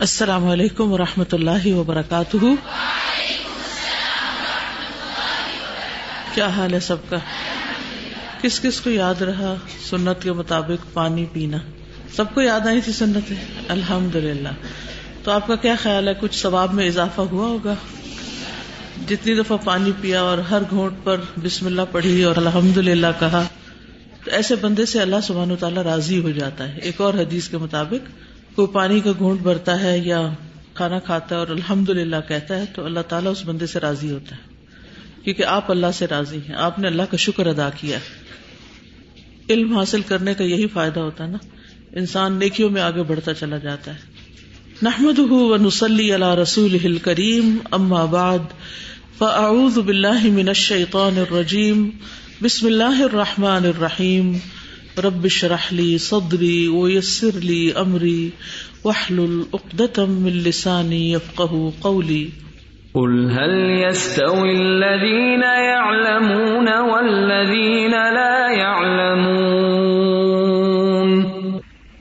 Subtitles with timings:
[0.00, 2.36] السلام علیکم و رحمۃ اللہ وبرکاتہ۔
[6.34, 7.16] کیا حال ہے سب کا؟
[8.40, 9.54] کس کس کو یاد رہا؟
[9.90, 11.56] سنت کے مطابق پانی پینا۔
[12.16, 13.32] سب کو یاد آئی تھی سنت
[13.68, 14.48] الحمد للہ
[15.24, 17.74] تو آپ کا کیا خیال ہے؟ کچھ ثواب میں اضافہ ہوا ہوگا؟
[19.08, 23.44] جتنی دفعہ پانی پیا اور ہر گھونٹ پر بسم اللہ پڑھی اور الحمد للہ کہا،
[24.24, 27.48] تو ایسے بندے سے اللہ سبحانہ و تعالیٰ راضی ہو جاتا ہے۔ ایک اور حدیث
[27.48, 28.25] کے مطابق
[28.56, 30.28] کوئی پانی کا گھونٹ بھرتا ہے یا
[30.74, 34.10] کھانا کھاتا ہے اور الحمد للہ کہتا ہے، تو اللہ تعالیٰ اس بندے سے راضی
[34.10, 34.56] ہوتا ہے۔
[35.24, 37.98] کیونکہ آپ اللہ سے راضی ہیں، آپ نے اللہ کا شکر ادا کیا
[39.50, 41.38] علم حاصل کرنے کا یہی فائدہ ہوتا ہے نا۔
[41.92, 43.98] انسان نیکیوں میں آگے بڑھتا چلا جاتا ہے۔
[44.82, 45.18] نحمد
[45.62, 48.38] نسلی اللہ رسول کریم اما بعد،
[49.18, 51.90] فاعوذ باللہ من الشیطان الرجیم،
[52.42, 54.38] بسم اللہ الرحمن الرحیم۔
[55.04, 58.32] رب شرح لی صدری ویسر لی امری
[58.84, 62.32] واحلل عقدة من لسانی يفقه قولی
[62.94, 69.96] قل هل يستوي الذين يعلمون والذين لا يعلمون؟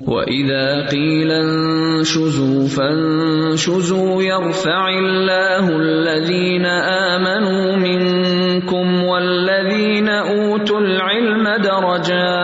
[0.07, 12.34] وإذا قيل انشزوا فانشزوا يرفع الله الذين آمنوا منكم والذين أوتوا العلم درجات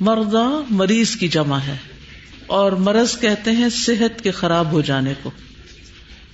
[0.00, 1.93] مرضى مریض کی جمع ہے۔
[2.46, 5.30] اور مرض کہتے ہیں صحت کے خراب ہو جانے کو۔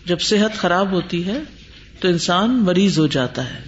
[0.05, 1.41] جب صحت خراب ہوتی ہے
[2.01, 3.61] تو انسان مریض ہو جاتا ہے۔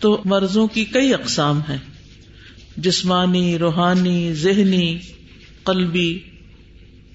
[0.00, 1.78] تو مرضوں کی کئی اقسام ہیں۔
[2.76, 4.98] جسمانی، روحانی، ذہنی،
[5.64, 6.18] قلبی۔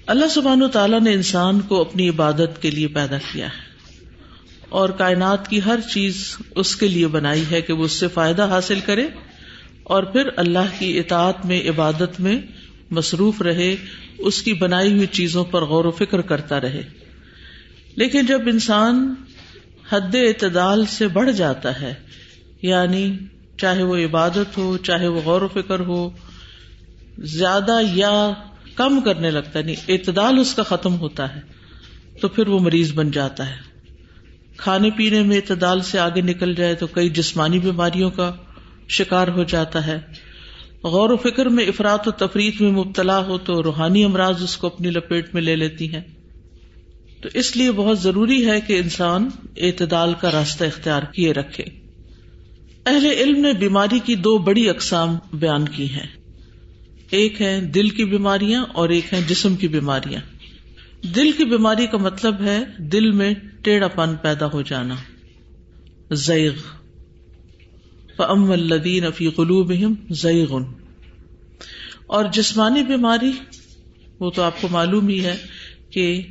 [0.06, 3.72] اللہ سبحان و تعالیٰ نے انسان کو اپنی عبادت کے لیے پیدا کیا ہے۔
[4.68, 8.46] اور کائنات کی ہر چیز اس کے لیے بنائی ہے کہ وہ اس سے فائدہ
[8.46, 9.08] حاصل کرے
[9.82, 12.40] اور پھر اللہ کی اطاعت میں، عبادت میں
[12.92, 13.76] مصروف رہے،
[14.18, 16.82] اس کی بنائی ہوئی چیزوں پر غور و فکر کرتا رہے۔
[17.96, 19.14] لیکن جب انسان
[19.92, 21.94] حد اعتدال سے بڑھ جاتا ہے
[22.62, 23.16] یعنی
[23.58, 26.10] چاہے وہ عبادت ہو، چاہے وہ غور و فکر ہو،
[27.18, 28.30] زیادہ یا
[28.74, 31.40] کم کرنے لگتا ہے نہیں اعتدال اس کا ختم ہوتا ہے،
[32.20, 33.56] تو پھر وہ مریض بن جاتا ہے۔
[34.56, 38.32] کھانے پینے میں اعتدال سے آگے نکل جائے تو کئی جسمانی بیماریوں کا
[38.88, 39.98] شکار ہو جاتا ہے۔
[40.84, 44.66] غور و فکر میں افراد و تفریح میں مبتلا ہو تو روحانی امراض اس کو
[44.66, 46.00] اپنی لپیٹ میں لے لیتی ہیں۔
[47.22, 51.64] تو اس لیے بہت ضروری ہے کہ انسان اعتدال کا راستہ اختیار کیے رکھے۔
[52.86, 56.06] اہل علم نے بیماری کی دو بڑی اقسام بیان کی ہیں۔
[57.10, 60.20] ایک ہے دل کی بیماریاں اور ایک ہے جسم کی بیماریاں۔
[61.14, 64.94] دل کی بیماری کا مطلب ہے دل میں ٹیڑھا پن پیدا ہو جانا۔
[66.10, 66.81] زیغ۔
[68.22, 69.72] ام الدین افی قلوب
[70.10, 70.58] زیغ
[72.06, 73.32] اور جسمانی بیماری،
[74.20, 75.36] وہ تو آپ کو معلوم ہی ہے
[75.90, 76.22] کہ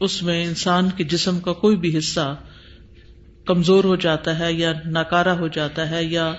[0.00, 2.36] اس میں انسان کے جسم کا کوئی بھی حصہ
[3.44, 6.34] کمزور ہو جاتا ہے یا ناکارا ہو جاتا ہے یا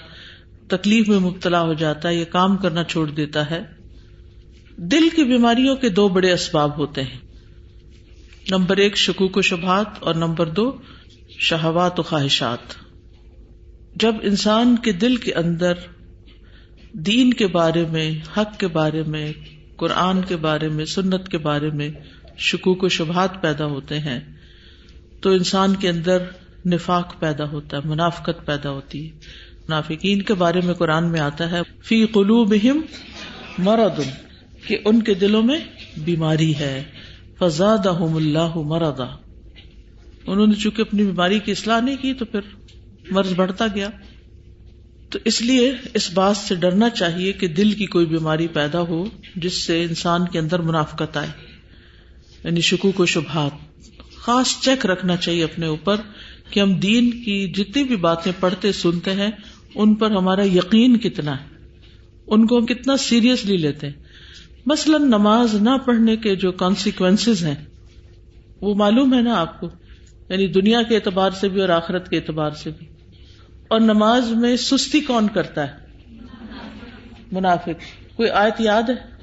[0.68, 3.62] تکلیف میں مبتلا ہو جاتا ہے یا کام کرنا چھوڑ دیتا ہے۔
[4.78, 7.18] دل کی بیماریوں کے دو بڑے اسباب ہوتے ہیں۔
[8.52, 10.78] نمبر ایک شکوک و شبہات اور نمبر دو
[11.40, 12.89] شہوات و خواہشات۔
[13.96, 15.74] جب انسان کے دل کے اندر
[16.94, 19.34] دین کے بارے میں، حق کے بارے میں،
[19.76, 21.90] قرآن کے بارے میں، سنت کے بارے میں
[22.38, 24.20] شکوک و شبہات پیدا ہوتے ہیں،
[25.22, 26.18] تو انسان کے اندر
[26.66, 29.12] نفاق پیدا ہوتا ہے، منافقت پیدا ہوتی ہے۔
[29.70, 32.82] منافقین کے بارے میں قرآن میں آتا ہے، فی قلوبہم
[33.58, 34.02] مرد
[34.68, 35.60] کہ ان کے دلوں میں
[35.98, 36.84] بیماری ہے۔
[37.40, 39.16] فزاد اللہ مردا
[40.28, 42.40] انہوں نے چونکہ اپنی بیماری کی اصلاح نہیں کی تو پھر
[43.12, 43.90] مرض بڑھتا گیا۔
[45.10, 49.06] تو اس لیے اس بات سے ڈرنا چاہیے کہ دل کی کوئی بیماری پیدا ہو
[49.36, 51.28] جس سے انسان کے اندر منافقت آئے
[52.44, 53.52] یعنی شکو کو شبہات۔
[54.18, 55.96] خاص چیک رکھنا چاہیے اپنے اوپر
[56.50, 59.32] کہ ہم دین کی جتنی بھی باتیں پڑھتے سنتے ہیں،
[59.76, 61.46] ان پر ہمارا یقین کتنا ہے۔
[62.28, 64.04] ان کو ہم کتنا سیریسلی لیتے ہیں۔
[64.66, 67.66] مثلاً نماز نہ پڑھنے کے جو کانسیکوینس ہیں،
[68.62, 69.70] وہ معلوم ہے نا آپ کو؟
[70.30, 72.99] یعنی دنیا کے اعتبار سے بھی اور آخرت کے اعتبار سے بھی۔
[73.70, 75.74] اور نماز میں سستی کون کرتا ہے؟
[77.32, 77.70] منافق۔
[78.16, 79.20] کوئی آیت یاد ہے؟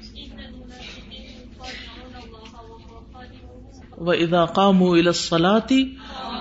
[3.97, 5.95] و ادا قام الاسلاتی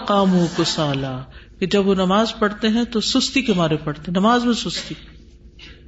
[0.07, 1.23] قام کسالا
[1.59, 4.95] کہ جب وہ نماز پڑھتے ہیں تو سستی کے مارے پڑھتے نماز میں سستی۔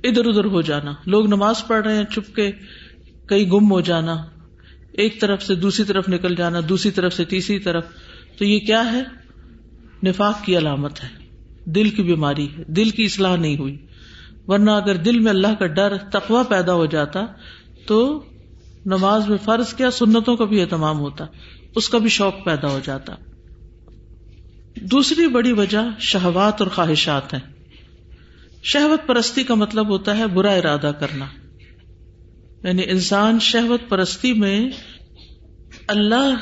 [0.05, 2.53] ادھر ادھر ہو جانا۔ لوگ نماز پڑھ رہے ہیں چپ کے
[3.26, 4.17] کئی گم ہو جانا۔
[4.93, 7.85] ایک طرف سے دوسری طرف نکل جانا، دوسری طرف سے تیسری طرف۔
[8.38, 9.03] تو یہ کیا ہے؟
[10.06, 11.18] نفاق کی علامت ہے۔
[11.75, 13.87] دل کی بیماری ہے، دل کی اصلاح نہیں ہوئی۔
[14.47, 17.26] ورنہ اگر دل میں اللہ کا ڈر تقوا پیدا ہو جاتا
[17.87, 18.25] تو
[18.87, 21.25] نماز میں فرض کیا، سنتوں کا بھی اہتمام ہوتا،
[21.75, 23.15] اس کا بھی شوق پیدا ہو جاتا۔
[24.82, 27.41] دوسری بڑی وجہ شہوات اور خواہشات ہیں۔
[28.62, 31.25] شہوت پرستی کا مطلب ہوتا ہے برا ارادہ کرنا۔
[32.65, 34.70] یعنی انسان شہوت پرستی میں
[35.88, 36.35] اللہ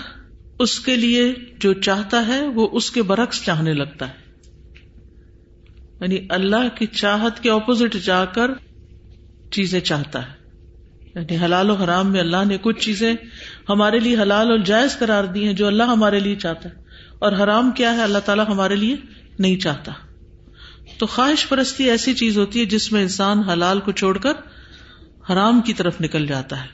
[0.59, 4.26] اس کے لیے جو چاہتا ہے، وہ اس کے برعکس چاہنے لگتا ہے۔
[6.01, 8.51] یعنی اللہ کی چاہت کے اپوزٹ جا کر
[9.51, 10.37] چیزیں چاہتا ہے۔
[11.15, 13.15] یعنی حلال و حرام میں اللہ نے کچھ چیزیں
[13.69, 16.75] ہمارے لیے حلال اور جائز قرار دی ہیں جو اللہ ہمارے لیے چاہتا ہے۔
[17.19, 18.97] اور حرام کیا ہے اللہ تعالیٰ ہمارے لیے؟
[19.39, 19.93] نہیں چاہتا۔
[20.99, 24.33] تو خواہش پرستی ایسی چیز ہوتی ہے جس میں انسان حلال کو چھوڑ کر
[25.33, 26.69] حرام کی طرف نکل جاتا ہے۔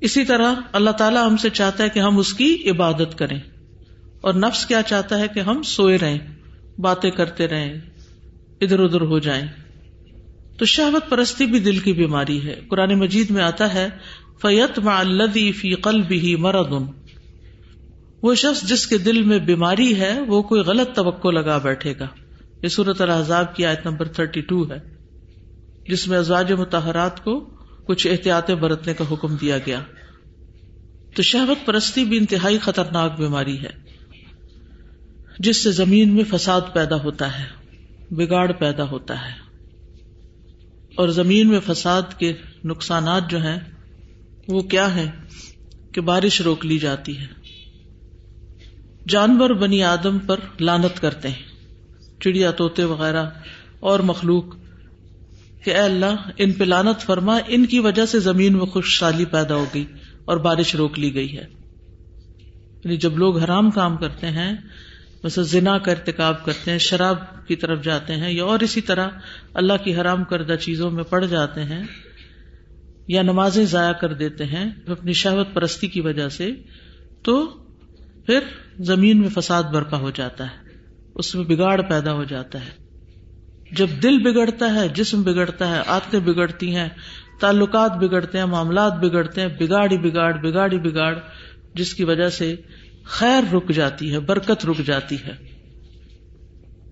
[0.00, 3.40] اسی طرح اللہ تعالیٰ ہم سے چاہتا ہے کہ ہم اس کی عبادت کریں۔
[4.20, 6.18] اور نفس کیا چاہتا ہے کہ ہم سوئے رہیں،
[6.78, 7.80] باتیں کرتے رہیں
[8.60, 9.46] ادھر ادھر ہو جائیں۔
[10.58, 13.88] تو شہوت پرستی بھی دل کی بیماری ہے۔ قرآن مجید میں آتا ہے
[14.42, 16.84] فیت مدی فی قل بھی مردن
[18.22, 22.06] وہ شخص جس کے دل میں بیماری ہے، وہ کوئی غلط توقع لگا بیٹھے گا۔
[22.62, 24.78] یہ صورت الحضاب کی آیت نمبر تھرٹی ٹو ہے۔
[25.88, 27.50] جس میں ازواج متحرات کو
[27.86, 29.80] کچھ احتیاط برتنے کا حکم دیا گیا۔
[31.14, 33.70] تو شہوت پرستی بھی انتہائی خطرناک بیماری ہے،
[35.38, 37.55] جس سے زمین میں فساد پیدا ہوتا ہے۔
[38.10, 39.32] بگاڑ پیدا ہوتا ہے۔
[40.94, 42.32] اور زمین میں فساد کے
[42.64, 43.60] نقصانات جو ہیں،
[44.48, 45.10] وہ کیا ہے
[45.92, 47.26] کہ بارش روک لی جاتی ہے۔
[49.08, 51.42] جانور بنی آدم پر لانت کرتے ہیں۔
[52.20, 53.26] چڑیا توتے وغیرہ
[53.80, 54.44] اور مخلوق
[55.64, 59.24] کہ اے اللہ، ان پہ لانت فرما، ان کی وجہ سے زمین میں خوش سالی
[59.24, 59.86] پیدا ہو گئی
[60.24, 61.44] اور بارش روک لی گئی ہے۔
[62.84, 64.56] یعنی جب لوگ حرام کام کرتے ہیں
[65.26, 69.08] ویسے زنا کا ارتکاب کرتے ہیں، شراب کی طرف جاتے ہیں یا اور اسی طرح
[69.54, 71.82] اللہ کی حرام کردہ چیزوں میں پڑ جاتے ہیں
[73.08, 76.50] یا نمازیں ضائع کر دیتے ہیں اپنی شہوت پرستی کی وجہ سے،
[77.22, 77.46] تو
[78.26, 78.40] پھر
[78.80, 80.74] زمین میں فساد برپا ہو جاتا ہے،
[81.14, 82.70] اس میں بگاڑ پیدا ہو جاتا ہے۔
[83.72, 86.88] جب دل بگڑتا ہے، جسم بگڑتا ہے آتے بگڑتی ہیں،
[87.40, 91.14] تعلقات بگڑتے ہیں، معاملات بگڑتے ہیں، بگاڑی بگاڑ بگاڑی بگاڑ،
[91.74, 92.54] جس کی وجہ سے
[93.06, 95.56] خیر رک جاتی ہے، برکت رک جاتی ہے۔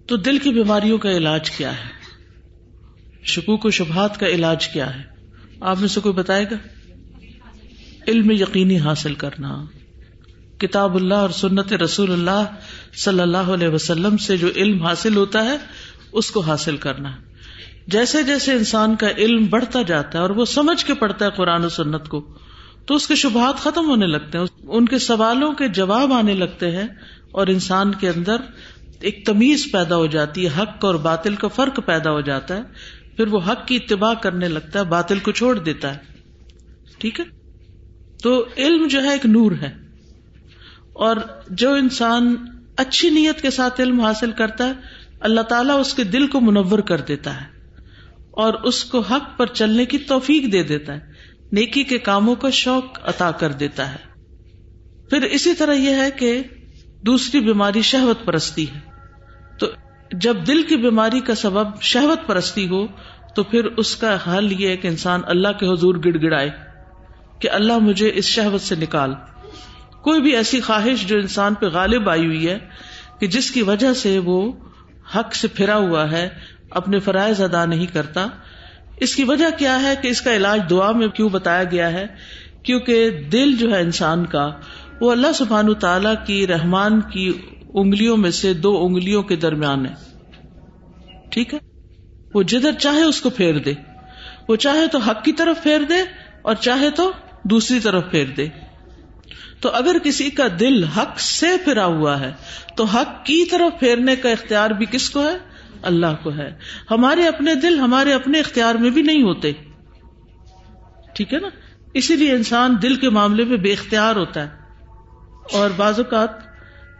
[0.06, 2.04] تو دل کی بیماریوں کا علاج کیا ہے؟
[3.24, 5.02] شکوک و شبہات کا علاج کیا ہے؟
[5.60, 6.56] آپ میں سے کوئی بتائے گا؟
[8.08, 9.64] علم یقینی حاصل کرنا۔
[10.58, 12.44] کتاب اللہ اور سنت رسول اللہ
[12.96, 15.56] صلی اللہ علیہ وسلم سے جو علم حاصل ہوتا ہے،
[16.12, 17.16] اس کو حاصل کرنا۔
[17.86, 21.64] جیسے جیسے انسان کا علم بڑھتا جاتا ہے اور وہ سمجھ کے پڑتا ہے قرآن
[21.64, 22.38] و سنت کو
[22.86, 26.70] تو اس کے شبہات ختم ہونے لگتے ہیں، ان کے سوالوں کے جواب آنے لگتے
[26.70, 26.88] ہیں
[27.32, 28.36] اور انسان کے اندر
[29.00, 32.62] ایک تمیز پیدا ہو جاتی ہے، حق اور باطل کا فرق پیدا ہو جاتا ہے۔
[33.16, 35.98] پھر وہ حق کی اتباع کرنے لگتا ہے، باطل کو چھوڑ دیتا ہے۔
[36.98, 37.24] ٹھیک ہے؟
[38.22, 39.72] تو علم جو ہے ایک نور ہے۔
[40.92, 41.16] اور
[41.50, 42.36] جو انسان
[42.76, 44.72] اچھی نیت کے ساتھ علم حاصل کرتا ہے،
[45.20, 47.46] اللہ تعالیٰ اس کے دل کو منور کر دیتا ہے
[48.30, 51.13] اور اس کو حق پر چلنے کی توفیق دے دیتا ہے۔
[51.54, 53.96] نیکی کے کاموں کا شوق عطا کر دیتا ہے۔
[55.10, 56.42] پھر اسی طرح یہ ہے کہ
[57.06, 58.80] دوسری بیماری شہوت پرستی ہے۔
[59.58, 59.66] تو
[60.12, 62.86] جب دل کی بیماری کا سبب شہوت پرستی ہو،
[63.36, 66.50] تو پھر اس کا حل یہ ہے کہ انسان اللہ کے حضور گڑ گڑائے
[67.38, 69.14] کہ اللہ مجھے اس شہوت سے نکال۔
[70.02, 72.58] کوئی بھی ایسی خواہش جو انسان پہ غالب آئی ہوئی ہے
[73.20, 74.52] کہ جس کی وجہ سے وہ
[75.16, 76.28] حق سے پھرا ہوا ہے،
[76.70, 78.26] اپنے فرائض ادا نہیں کرتا
[78.96, 82.06] اس کی وجہ کیا ہے کہ اس کا علاج دعا میں کیوں بتایا گیا ہے؟
[82.62, 84.50] کیونکہ دل جو ہے انسان کا،
[85.00, 87.32] وہ اللہ سبحان تعالی کی رحمان کی
[87.74, 89.94] انگلیوں میں سے دو انگلیوں کے درمیان ہے۔
[91.30, 91.58] ٹھیک ہے؟
[92.34, 93.72] وہ جدھر چاہے اس کو پھیر دے۔
[94.48, 95.94] وہ چاہے تو حق کی طرف پھیر دے
[96.42, 98.48] اور چاہے تو دوسری طرف پھیر دے۔
[99.60, 102.32] تو اگر کسی کا دل حق سے پھرا ہوا ہے،
[102.76, 105.53] تو حق کی طرف پھیرنے کا اختیار بھی کس کو ہے؟
[105.84, 106.54] اللہ کو ہے۔
[106.90, 109.52] ہمارے اپنے دل ہمارے اپنے اختیار میں بھی نہیں ہوتے۔
[111.14, 111.48] ٹھیک ہے نا؟
[111.94, 114.48] اسی لیے انسان دل کے معاملے میں بے اختیار ہوتا ہے۔
[115.52, 116.30] اور بعض اوقات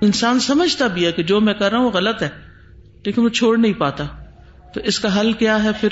[0.00, 2.28] انسان سمجھتا بھی ہے کہ جو میں کر رہا ہوں وہ غلط ہے،
[3.06, 4.04] لیکن وہ چھوڑ نہیں پاتا۔
[4.74, 5.88] تو اس کا حل کیا ہے پھر؟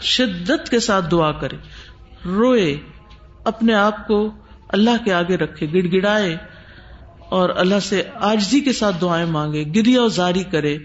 [0.00, 1.56] شدت کے ساتھ دعا کرے۔
[2.24, 2.76] روئے،
[3.44, 4.30] اپنے آپ کو
[4.68, 6.36] اللہ کے آگے رکھے گڑ گڑائے
[7.28, 10.78] اور اللہ سے آجزی کے ساتھ دعائیں مانگے گریا اور زاری کرے۔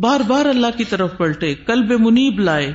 [0.00, 2.72] بار بار اللہ کی طرف پلٹے کلب منیب لائے۔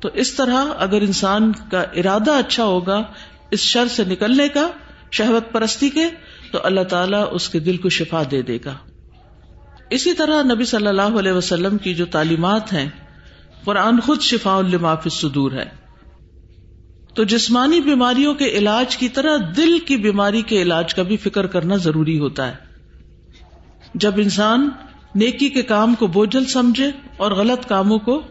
[0.00, 3.02] تو اس طرح اگر انسان کا ارادہ اچھا ہوگا
[3.50, 4.70] اس شر سے نکلنے کا،
[5.10, 6.06] شہوت پرستی کے،
[6.52, 8.74] تو اللہ تعالیٰ اس کے دل کو شفا دے دے گا۔
[9.90, 12.88] اسی طرح نبی صلی اللہ علیہ وسلم کی جو تعلیمات ہیں،
[13.64, 15.68] قرآن خود شفا الماف صدور ہے۔
[17.14, 21.46] تو جسمانی بیماریوں کے علاج کی طرح دل کی بیماری کے علاج کا بھی فکر
[21.46, 22.54] کرنا ضروری ہوتا ہے۔
[23.94, 24.70] جب انسان
[25.14, 28.22] نیکی کے کام کو بوجھل سمجھے اور غلط کاموں کو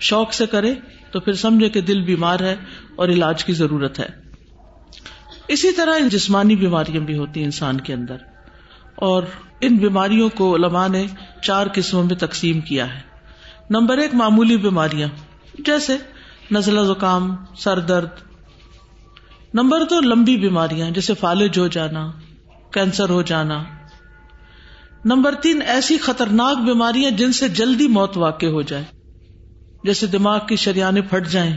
[0.00, 0.74] شوق سے کرے
[1.10, 2.56] تو پھر سمجھے کہ دل بیمار ہے
[2.96, 4.08] اور علاج کی ضرورت ہے۔
[5.48, 8.16] اسی طرح ان جسمانی بیماریاں بھی ہوتی ہیں انسان کے اندر۔
[8.94, 9.22] اور
[9.60, 11.06] ان بیماریوں کو علماء نے
[11.42, 13.00] چار قسموں میں تقسیم کیا ہے۔
[13.70, 15.08] نمبر ایک معمولی بیماریاں،
[15.58, 15.96] جیسے
[16.52, 18.08] نزلہ زکام، سر درد۔
[19.54, 22.10] نمبر دو لمبی بیماریاں، جیسے فالج ہو جانا،
[22.70, 23.64] کینسر ہو جانا۔
[25.04, 28.84] نمبر تین، ایسی خطرناک بیماریاں جن سے جلدی موت واقع ہو جائے۔
[29.84, 31.56] جیسے دماغ کی شریانے پھٹ جائیں،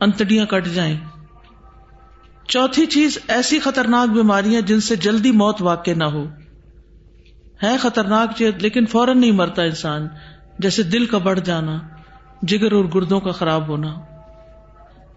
[0.00, 0.96] انتڑیاں کٹ جائیں۔
[2.48, 6.26] چوتھی چیز، ایسی خطرناک بیماریاں جن سے جلدی موت واقع نہ ہو۔
[7.62, 10.08] ہے خطرناک چیز، لیکن فوراً نہیں مرتا انسان۔
[10.58, 11.78] جیسے دل کا بڑھ جانا،
[12.42, 13.94] جگر اور گردوں کا خراب ہونا۔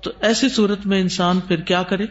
[0.01, 2.05] تو ایسی صورت میں انسان پھر کیا کرے؟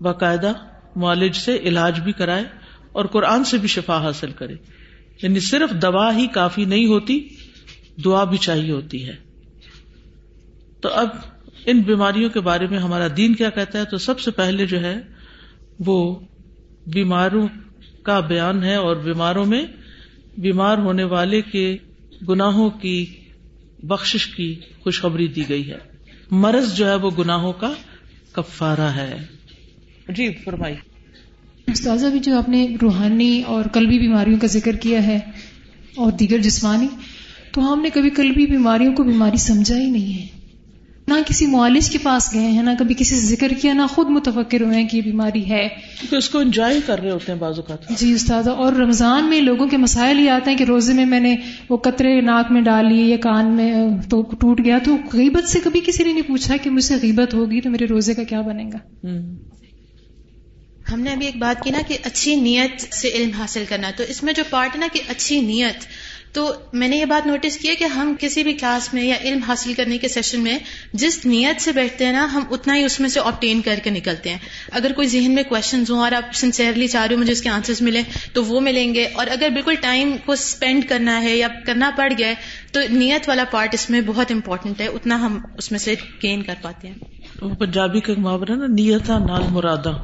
[0.00, 0.52] باقاعدہ
[0.96, 2.65] معالج سے علاج بھی کرائے۔
[2.96, 4.54] اور قرآن سے بھی شفا حاصل کرے۔
[5.22, 7.28] یعنی صرف دوا ہی کافی نہیں ہوتی،
[8.04, 9.16] دعا بھی چاہیے ہوتی ہے۔
[10.80, 11.08] تو اب
[11.66, 14.80] ان بیماریوں کے بارے میں ہمارا دین کیا کہتا ہے؟ تو سب سے پہلے جو
[14.80, 14.94] ہے،
[15.86, 16.20] وہ
[16.86, 17.48] بیماروں
[18.02, 19.62] کا بیان ہے اور بیماروں میں
[20.38, 21.76] بیمار ہونے والے کے
[22.28, 23.06] گناہوں کی
[23.82, 25.78] بخش کی خوشخبری دی گئی ہے۔
[26.30, 27.72] مرض جو ہے، وہ گناہوں کا
[28.32, 29.16] کفارہ ہے۔
[30.08, 30.74] جی فرمائی
[31.66, 35.18] استاذہ بھی جو آپ نے روحانی اور قلبی بیماریوں کا ذکر کیا ہے
[35.96, 36.86] اور دیگر جسمانی
[37.52, 40.26] تو ہم نے کبھی قلبی بیماریوں کو بیماری سمجھا ہی نہیں ہے۔
[41.08, 44.06] نہ کسی معالج کے پاس گئے ہیں نہ کبھی کسی سے ذکر کیا نہ خود
[44.08, 45.68] متفقر ہوئے ہیں کہ یہ بیماری ہے۔
[46.00, 49.40] کیونکہ اس کو انجوائے کر رہے ہوتے ہیں بعض اوقات۔ جی استاد اور رمضان میں
[49.40, 51.36] لوگوں کے مسائل یہ آتے ہیں کہ روزے میں میں نے
[51.68, 53.72] وہ قطرے ناک میں ڈال لیے یا کان میں
[54.10, 57.34] تو ٹوٹ گیا تو غیبت سے کبھی کسی نے نہیں پوچھا کہ مجھ سے غیبت
[57.34, 58.78] ہوگی تو میرے روزے کا کیا بنے گا؟
[60.92, 64.04] ہم نے ابھی ایک بات کی نا کہ اچھی نیت سے علم حاصل کرنا، تو
[64.08, 65.86] اس میں جو پارٹ ہے نا کہ اچھی نیت،
[66.32, 69.14] تو میں نے یہ بات نوٹس کی ہے کہ ہم کسی بھی کلاس میں یا
[69.24, 70.58] علم حاصل کرنے کے سیشن میں
[70.92, 73.90] جس نیت سے بیٹھتے ہیں نا، ہم اتنا ہی اس میں سے آپٹین کر کے
[73.90, 74.38] نکلتے ہیں۔
[74.72, 77.48] اگر کوئی ذہن میں کوشچنز ہوں اور آپ سنسیئرلی چاہ رہے ہو مجھے اس کے
[77.48, 78.02] آنسرز ملے،
[78.32, 82.12] تو وہ ملیں گے۔ اور اگر بالکل ٹائم کو اسپینڈ کرنا ہے یا کرنا پڑ
[82.18, 82.32] گیا
[82.72, 86.42] تو نیت والا پارٹ اس میں بہت امپورٹنٹ ہے، اتنا ہم اس میں سے گین
[86.42, 86.94] کر پاتے ہیں۔
[87.54, 89.96] پنجابی کا محاورہ نا نیت نال مرادہ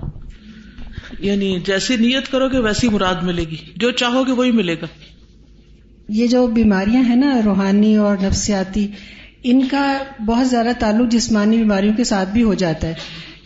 [1.23, 4.87] یعنی جیسی نیت کرو گے ویسی مراد ملے گی۔ جو چاہو گے وہی ملے گا۔
[6.09, 8.87] یہ جو بیماریاں ہیں نا، روحانی اور نفسیاتی،
[9.43, 12.95] ان کا بہت زیادہ تعلق جسمانی بیماریوں کے ساتھ بھی ہو جاتا ہے۔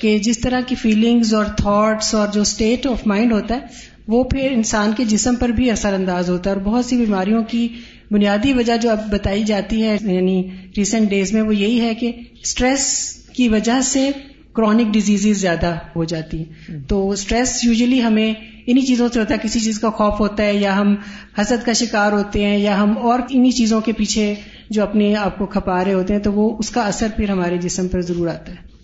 [0.00, 3.60] کہ جس طرح کی فیلنگز اور تھاٹس اور جو اسٹیٹ آف مائنڈ ہوتا ہے،
[4.08, 7.42] وہ پھر انسان کے جسم پر بھی اثر انداز ہوتا ہے۔ اور بہت سی بیماریوں
[7.42, 7.68] کی
[8.10, 10.42] بنیادی وجہ جو اب بتائی جاتی ہے یعنی
[10.76, 14.10] ریسنٹ ڈیز میں وہ یہی ہے کہ اسٹریس کی وجہ سے
[14.56, 18.34] کرونک ڈیزیز زیادہ ہو جاتی ہیں۔ تو اسٹریس یوزلی ہمیں
[18.66, 20.94] انہی چیزوں سے ہوتا ہے کسی چیز کا خوف ہوتا ہے یا ہم
[21.38, 24.34] حسد کا شکار ہوتے ہیں یا ہم اور انہی چیزوں کے پیچھے
[24.70, 27.58] جو اپنے آپ کو کھپا رہے ہوتے ہیں تو وہ اس کا اثر پھر ہمارے
[27.58, 28.76] جسم پر ضرور آتا ہے۔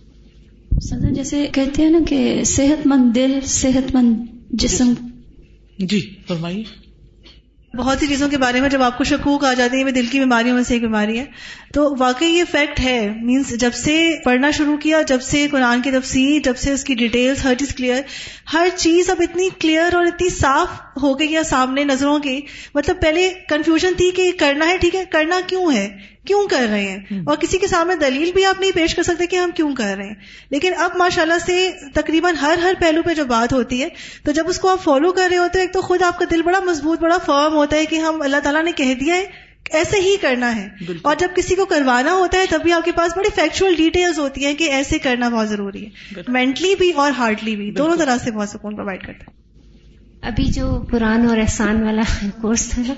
[0.80, 4.92] سر جیسے کہتے ہیں نا کہ صحت مند دل صحت مند جسم۔
[5.78, 6.81] جی فرمائیے۔
[7.76, 10.18] بہت سی چیزوں کے بارے میں جب آپ کو شکوک آ جاتے ہیں دل کی
[10.18, 11.24] بیماریوں میں سے ایک بیماری ہے۔
[11.74, 15.90] تو واقعی یہ فیکٹ ہے مینس جب سے پڑھنا شروع کیا، جب سے قرآن کی
[15.90, 18.02] تفسیر، جب سے اس کی ڈیٹیلز ہر چیز کلیئر
[18.52, 20.68] ہر چیز اب اتنی کلیئر اور اتنی صاف
[21.02, 22.40] ہو گئی ہے سامنے نظروں کی۔
[22.74, 26.84] مطلب پہلے کنفیوژن تھی کہ کرنا ہے، ٹھیک ہے، کرنا کیوں ہے؟ کیوں کر رہے
[26.84, 29.74] ہیں؟ اور کسی کے سامنے دلیل بھی آپ نہیں پیش کر سکتے کہ ہم کیوں
[29.74, 30.14] کر رہے ہیں۔
[30.50, 33.88] لیکن اب ماشاء اللہ سے تقریباً ہر ہر پہلو پہ جو بات ہوتی ہے
[34.24, 36.24] تو جب اس کو آپ فالو کر رہے ہوتے ہیں ایک تو خود آپ کا
[36.30, 39.26] دل بڑا مضبوط بڑا فرم ہوتا ہے کہ ہم اللہ تعالیٰ نے کہہ دیا ہے
[39.70, 40.68] ایسے ہی کرنا ہے۔
[41.02, 44.18] اور جب کسی کو کروانا ہوتا ہے تب بھی آپ کے پاس بڑی فیکچوئل ڈیٹیلز
[44.18, 48.16] ہوتی ہیں کہ ایسے کرنا بہت ضروری ہے۔ مینٹلی بھی اور ہارٹلی بھی دونوں طرح
[48.24, 49.42] سے بہت سکون پرووائڈ کرتا ہے۔
[50.22, 52.02] ابھی جو قرآن اور احسان والا
[52.42, 52.94] کورس تھا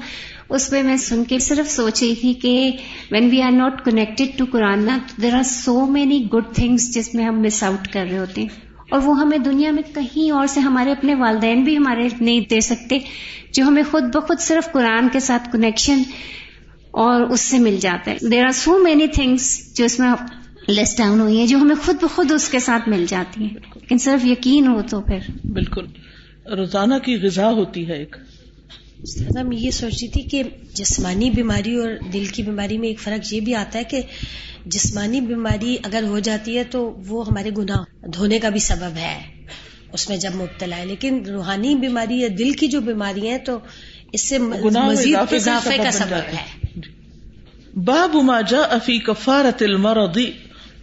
[0.49, 2.71] اس میں میں سن کے صرف سوچ رہی تھی کہ
[3.11, 4.89] when we are not connected to Quran
[5.23, 8.49] there are so many good things جس میں ہم مس آؤٹ کر رہے ہوتے ہیں۔
[8.91, 12.61] اور وہ ہمیں دنیا میں کہیں اور سے ہمارے اپنے والدین بھی ہمارے نہیں دے
[12.61, 12.99] سکتے،
[13.53, 16.03] جو ہمیں خود بخود صرف قرآن کے ساتھ کنیکشن
[16.91, 20.09] اور اس سے مل جاتا ہے۔ There are so many things جو اس میں
[20.69, 23.99] لیس ڈاؤن ہوئی ہیں، جو ہمیں خود بخود اس کے ساتھ مل جاتی ہیں۔ لیکن
[23.99, 25.87] صرف یقین ہو تو پھر۔ بالکل۔
[26.57, 28.17] روزانہ کی غذا ہوتی ہے ایک۔
[29.05, 30.43] استاذہ میں یہ سوچ رہی تھی کہ
[30.75, 34.01] جسمانی بیماری اور دل کی بیماری میں ایک فرق یہ بھی آتا ہے کہ
[34.67, 39.23] جسمانی بیماری اگر ہو جاتی ہے تو وہ ہمارے گناہ دھونے کا بھی سبب ہے
[39.93, 43.59] اس میں جب مبتلا ہے۔ لیکن روحانی بیماری یا دل کی جو بیماری ہے تو
[44.13, 46.71] اس سے مزید اضافے کا اضافے کا سبب ہے۔
[47.79, 50.19] باب ما جاء في كفارة المرض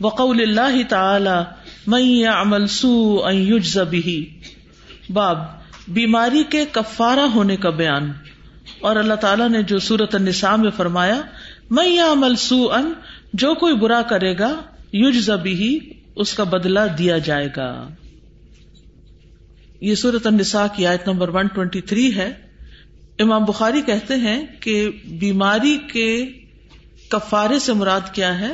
[0.01, 1.43] وقول الله تعالى
[1.87, 4.21] من يعمل سوءا يجزى به
[5.09, 8.11] باب بیماری کے کفارہ ہونے کا بیان۔
[8.79, 11.21] اور اللہ تعالیٰ نے جو سورت النساء میں فرمایا
[11.69, 12.81] میں یعمل سوءا،
[13.33, 14.61] جو کوئی برا کرے گا
[14.93, 15.67] یجزى به
[16.15, 17.89] اس کا بدلہ دیا جائے گا۔
[19.81, 22.33] یہ سورت النساء کی آیت نمبر 123 ہے۔
[23.19, 26.25] امام بخاری کہتے ہیں کہ بیماری کے
[27.09, 28.53] کفارے سے مراد کیا ہے؟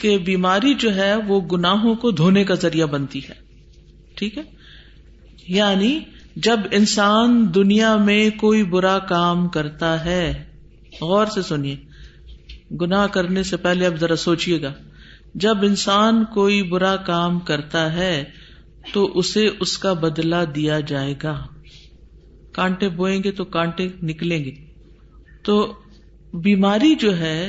[0.00, 3.34] کہ بیماری جو ہے، وہ گناہوں کو دھونے کا ذریعہ بنتی ہے۔
[4.14, 4.42] ٹھیک ہے؟
[5.48, 6.00] یعنی
[6.36, 10.44] جب انسان دنیا میں کوئی برا کام کرتا ہے،
[11.00, 11.76] غور سے سنیے،
[12.80, 14.72] گناہ کرنے سے پہلے اب ذرا سوچیے گا۔
[15.34, 18.24] جب انسان کوئی برا کام کرتا ہے،
[18.92, 21.46] تو اسے اس کا بدلہ دیا جائے گا۔
[22.52, 24.50] کانٹے بوئیں گے تو کانٹے نکلیں گے۔
[25.42, 25.74] تو
[26.34, 27.48] بیماری جو ہے،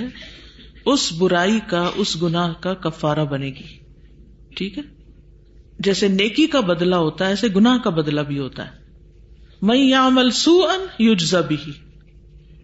[0.86, 3.80] اس برائی کا، اس گناہ کا کفارہ بنے گی۔
[4.56, 5.03] ٹھیک ہے؟
[5.84, 8.72] جیسے نیکی کا بدلہ ہوتا ہے، ایسے گناہ کا بدلہ بھی ہوتا ہے۔
[9.62, 11.58] میں یامل سو ان یوجزا بھی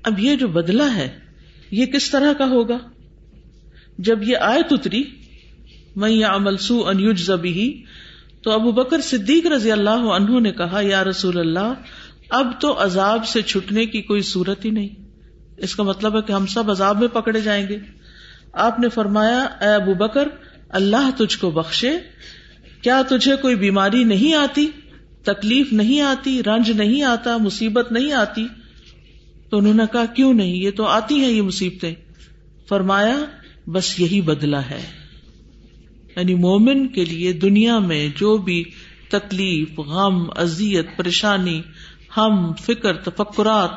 [0.03, 1.19] اب یہ جو بدلہ ہے،
[1.71, 2.77] یہ کس طرح کا ہوگا؟
[3.97, 5.03] جب یہ آیت اتری
[5.95, 7.83] میں یامل سو ان یوجزا بھی
[8.41, 11.73] تو ابو بکر صدیق رضی اللہ عنہ نے کہا، یا رسول اللہ،
[12.29, 14.89] اب تو عذاب سے چھٹنے کی کوئی صورت ہی نہیں۔
[15.57, 17.77] اس کا مطلب ہے کہ ہم سب عذاب میں پکڑے جائیں گے۔
[18.53, 20.27] آپ نے فرمایا، اے ابو بکر،
[20.69, 21.91] اللہ تجھ کو بخشے۔
[22.81, 24.67] کیا تجھے کوئی بیماری نہیں آتی؟
[25.24, 28.48] تکلیف نہیں آتی، رنج نہیں آتا، مصیبت نہیں آتی؟
[29.49, 31.95] تو انہوں نے کہا، کیوں نہیں؟ یہ تو آتی ہیں یہ مصیبتیں۔
[32.69, 33.17] فرمایا،
[33.67, 34.82] بس یہی بدلا ہے۔
[36.15, 38.63] یعنی مومن کے لیے دنیا میں جو بھی
[39.10, 41.62] تکلیف، غم ازیت پریشانی،
[42.17, 43.69] ہم، فکر، تفکرات،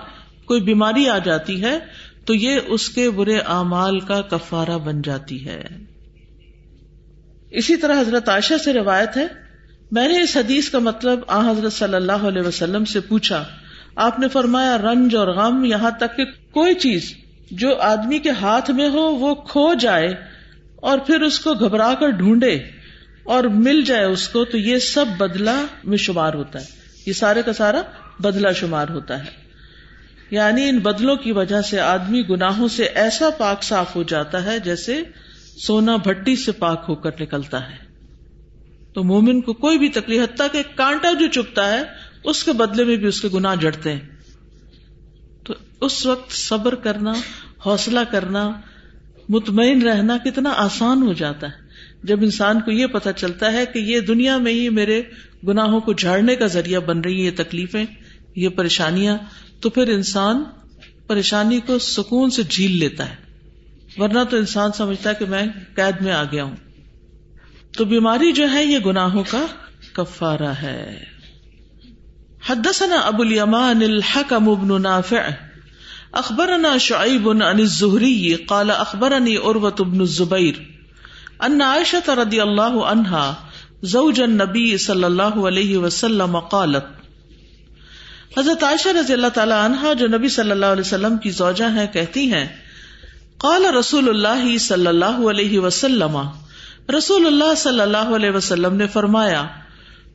[0.44, 1.78] کوئی بیماری آ جاتی ہے،
[2.24, 5.64] تو یہ اس کے برے اعمال کا کفارہ بن جاتی ہے۔
[7.52, 9.26] اسی طرح حضرت عائشہ سے روایت ہے،
[9.90, 13.44] میں نے اس حدیث کا مطلب آ حضرت صلی اللہ علیہ وسلم سے پوچھا۔
[13.96, 17.14] آپ نے فرمایا، رنج اور غم یہاں تک کہ کوئی چیز
[17.50, 20.14] جو آدمی کے ہاتھ میں ہو، وہ کھو جائے
[20.76, 22.54] اور پھر اس کو گھبرا کر ڈھونڈے
[23.24, 26.64] اور مل جائے اس کو، تو یہ سب بدلہ میں شمار ہوتا ہے۔
[27.06, 27.82] یہ سارے کا سارا
[28.20, 29.30] بدلہ شمار ہوتا ہے۔
[30.30, 34.58] یعنی ان بدلوں کی وجہ سے آدمی گناہوں سے ایسا پاک صاف ہو جاتا ہے
[34.58, 35.02] جیسے
[35.56, 37.76] سونا بھٹی سے پاک ہو کر نکلتا ہے۔
[38.94, 41.82] تو مومن کو کوئی بھی تکلیف، حتیٰ کہ کانٹا جو چپتا ہے،
[42.24, 44.00] اس کے بدلے میں بھی اس کے گناہ جڑتے ہیں۔
[45.44, 47.12] تو اس وقت صبر کرنا،
[47.66, 48.50] حوصلہ کرنا،
[49.28, 51.62] مطمئن رہنا کتنا آسان ہو جاتا ہے۔
[52.02, 55.02] جب انسان کو یہ پتا چلتا ہے کہ یہ دنیا میں ہی میرے
[55.48, 57.84] گناہوں کو جھاڑنے کا ذریعہ بن رہی ہے یہ تکلیفیں،
[58.36, 59.18] یہ پریشانیاں،
[59.60, 60.44] تو پھر انسان
[61.06, 63.21] پریشانی کو سکون سے جھیل لیتا ہے۔
[63.98, 66.56] ورنہ تو انسان سمجھتا ہے کہ میں قید میں آ گیا ہوں۔
[67.76, 69.46] تو بیماری جو ہے یہ گناہوں کا
[69.92, 71.04] کفارہ ہے۔
[72.48, 75.28] حدثنا ابو الیمان الحکم ابن نافع،
[76.12, 80.54] اخبرنا شعیب عن الزہری قال اخبرنی عروت ابن الزبیر
[81.40, 83.34] ان عائشہ رضی اللہ عنہا
[83.82, 86.84] زوج النبی صلی اللہ علیہ وسلم قالت،
[88.38, 91.86] حضرت عائشہ رضی اللہ تعالی عنہا جو نبی صلی اللہ علیہ وسلم کی زوجہ ہیں،
[91.92, 92.46] کہتی ہیں
[93.42, 96.16] قال رسول اللہ صلی اللہ علیہ وسلم،
[96.96, 99.46] رسول اللہ صلی اللہ علیہ وسلم نے فرمایا،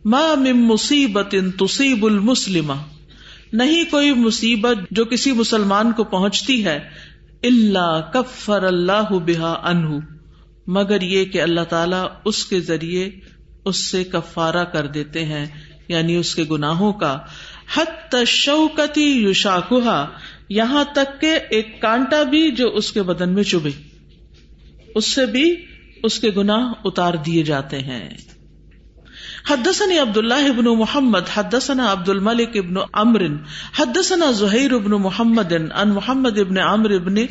[0.05, 2.73] ما من مصیبت تصیب المسلمہ
[3.53, 6.79] نہیں کوئی مصیبت جو کسی مسلمان کو پہنچتی ہے
[7.43, 9.99] اللہ کفر اللہ بہا انہ
[10.67, 13.09] مگر یہ کہ اللہ تعالیٰ اس کے ذریعے
[13.65, 15.45] اس سے کفارہ کر دیتے ہیں
[15.87, 17.17] یعنی اس کے گناہوں کا
[17.75, 20.05] حت شوکتی یوشاکا
[20.49, 23.69] یہاں تک کہ ایک کانٹا بھی جو اس کے بدن میں چبے
[24.95, 25.65] اس سے بھی
[26.03, 28.10] اس کے گناہ اتار دیے جاتے ہیں۔
[29.49, 33.27] حدثني عبد الله ابن محمد، حدثنا عبد الملك ابن عمر
[33.73, 37.25] حدثنا زهير ابن محمد عن محمد ابن عمرو ابن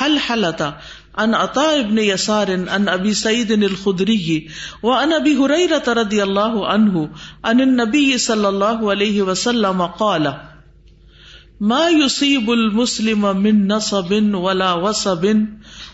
[0.00, 0.70] حلحلة
[1.14, 4.48] عن عطاء ابن يسار عن ابي سعيد الخدري
[4.82, 7.08] وعن ابي هريرة رضي الله عنه
[7.42, 10.32] عن النبي صلى الله عليه وسلم قال
[11.60, 15.24] ما یوسیب المسلم من نصب ولا وصب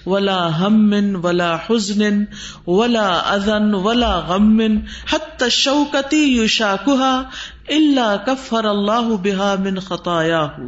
[0.06, 2.26] ولا هم ولا حزن
[2.66, 7.30] ولا اذن ولا غم حتى الشوكة يشاكها
[7.70, 10.58] الا كفر الله بها من خطاياه.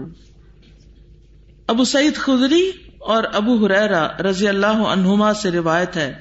[1.69, 6.15] ابو سعید خدری اور ابو حریرا رضی اللہ عنہما سے روایت ہے.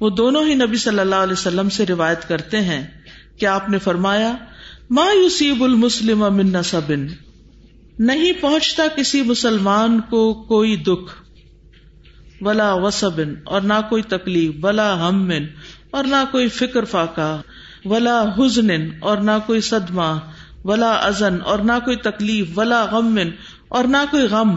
[0.00, 2.86] وہ دونوں ہی نبی صلی اللہ علیہ وسلم سے روایت کرتے ہیں
[3.36, 4.36] کہ آپ نے فرمایا،
[4.90, 6.92] ما یوسیب المسلم من نصب.
[7.98, 11.12] نہیں پہنچتا کسی مسلمان کو کوئی دکھ،
[12.40, 15.30] ولا وسبن اور نہ کوئی تکلیف، ولا ہم
[15.90, 17.40] اور نہ کوئی فکر فاقہ،
[17.84, 20.18] ولا حزن اور نہ کوئی صدمہ،
[20.64, 23.18] ولا ازن اور نہ کوئی تکلیف، ولا غم
[23.68, 24.56] اور نہ کوئی غم۔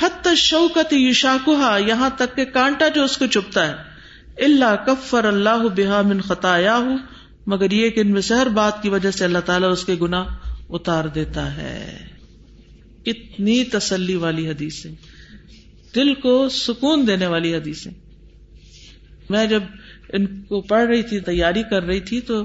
[0.00, 3.74] حت شوکت یشاکوہا، یہاں تک کہ کانٹا جو اس کو چپتا ہے۔
[4.44, 6.98] اللہ کفر اللہ بحا من خطایا ہوں
[7.46, 9.94] مگر یہ کہ ان میں سے ہر بات کی وجہ سے اللہ تعالیٰ اس کے
[10.00, 10.24] گنا
[10.70, 12.15] اتار دیتا ہے۔
[13.06, 14.94] کتنی تسلی والی حدیث ہے
[15.94, 17.86] دل کو سکون دینے والی حدیث
[19.30, 19.62] میں جب
[20.12, 22.42] ان کو پڑھ رہی تھی، تیاری کر رہی تھی، تو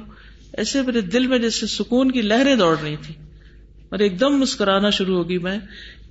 [0.54, 3.14] ایسے میرے دل میں جیسے سکون کی لہریں دوڑ رہی تھی
[3.90, 5.60] اور ایک دم مسکرانا شروع ہوگی میں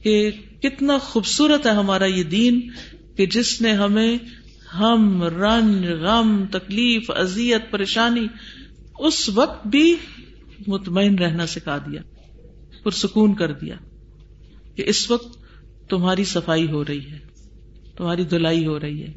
[0.03, 0.31] کہ
[0.63, 2.61] کتنا خوبصورت ہے ہمارا یہ دین
[3.17, 4.19] کہ جس نے ہمیں
[4.75, 8.27] ہم رنج غم، تکلیف ازیت پریشانی،
[8.99, 9.97] اس وقت بھی
[10.67, 12.01] مطمئن رہنا سکھا دیا،
[12.83, 13.75] پرسکون کر دیا۔
[14.81, 15.39] کہ اس وقت
[15.89, 17.19] تمہاری صفائی ہو رہی ہے،
[17.97, 19.13] تمہاری دلائی ہو رہی ہے،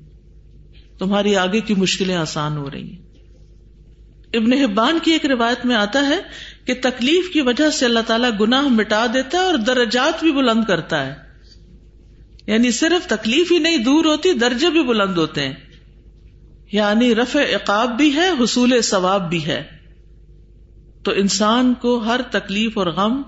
[1.00, 3.02] تمہاری آگے کی مشکلیں آسان ہو رہی ہیں۔
[4.34, 6.20] ابن حبان کی ایک روایت میں آتا ہے
[6.66, 10.64] کہ تکلیف کی وجہ سے اللہ تعالیٰ گناہ مٹا دیتا ہے اور درجات بھی بلند
[10.64, 11.14] کرتا ہے۔
[12.48, 15.54] یعنی صرف تکلیف ہی نہیں، دور ہوتی درجے بھی بلند ہوتے ہیں۔
[16.72, 19.64] یعنی رفع عقاب بھی ہے، حصول ثواب بھی ہے۔
[21.04, 23.22] تو انسان کو ہر تکلیف اور غم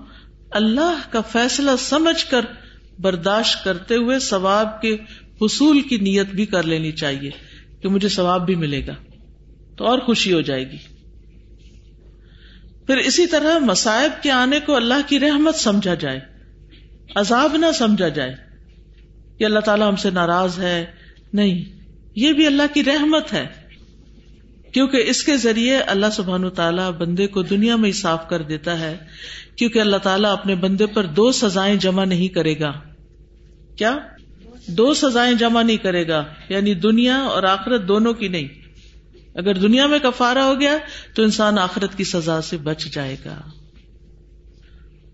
[0.50, 2.40] اللہ کا فیصلہ سمجھ کر
[3.00, 4.96] برداشت کرتے ہوئے ثواب کے
[5.42, 7.30] حصول کی نیت بھی کر لینی چاہیے
[7.80, 8.94] کہ مجھے ثواب بھی ملے گا
[9.76, 10.76] تو اور خوشی ہو جائے گی۔
[12.86, 16.20] پھر اسی طرح مسائب کے آنے کو اللہ کی رحمت سمجھا جائے،
[17.14, 18.34] عذاب نہ سمجھا جائے
[19.38, 20.86] کہ اللہ تعالیٰ ہم سے ناراض ہے۔
[21.32, 21.64] نہیں،
[22.14, 23.65] یہ بھی اللہ کی رحمت ہے۔
[24.76, 28.78] کیونکہ اس کے ذریعے اللہ سبحان تعالیٰ بندے کو دنیا میں ہی صاف کر دیتا
[28.78, 28.96] ہے،
[29.56, 32.72] کیونکہ اللہ تعالیٰ اپنے بندے پر دو سزائیں جمع نہیں کرے گا۔
[33.76, 33.98] کیا؟
[34.66, 38.48] دو سزائیں جمع نہیں کرے گا یعنی دنیا اور آخرت دونوں کی نہیں۔
[39.34, 40.76] اگر دنیا میں کفارا ہو گیا
[41.14, 43.40] تو انسان آخرت کی سزا سے بچ جائے گا۔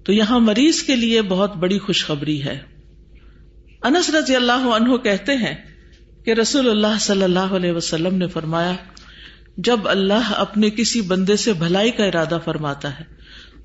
[0.05, 2.61] تو یہاں مریض کے لیے بہت بڑی خوشخبری ہے۔
[3.83, 5.55] انس رضی اللہ عنہ کہتے ہیں
[6.25, 8.73] کہ رسول اللہ صلی اللہ علیہ وسلم نے فرمایا
[9.57, 13.05] جب اللہ اپنے کسی بندے سے بھلائی کا ارادہ فرماتا ہے،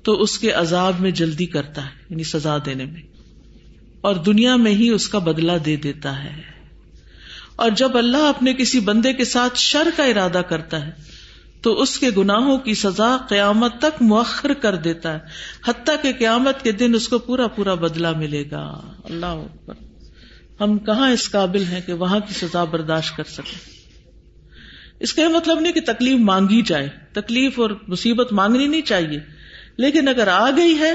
[0.02, 3.02] تو اس کے عذاب میں جلدی کرتا ہے یعنی سزا دینے میں۔
[4.00, 6.42] اور دنیا میں ہی اس کا بدلہ دے دیتا ہے۔
[7.56, 10.90] اور جب اللہ اپنے کسی بندے کے ساتھ شر کا ارادہ کرتا ہے،
[11.62, 15.18] تو اس کے گناہوں کی سزا قیامت تک مؤخر کر دیتا ہے۔
[15.68, 19.46] حتیٰ کہ قیامت کے دن اس کو پورا پورا بدلا ملے گا۔ اللہ
[20.60, 23.77] ہم کہاں اس قابل ہیں کہ وہاں کی سزا برداشت کر سکیں؟
[25.00, 29.18] اس کا یہ مطلب نہیں کہ تکلیف مانگی جائے، تکلیف اور مصیبت مانگنی نہیں چاہیے،
[29.76, 30.92] لیکن اگر آ گئی ہے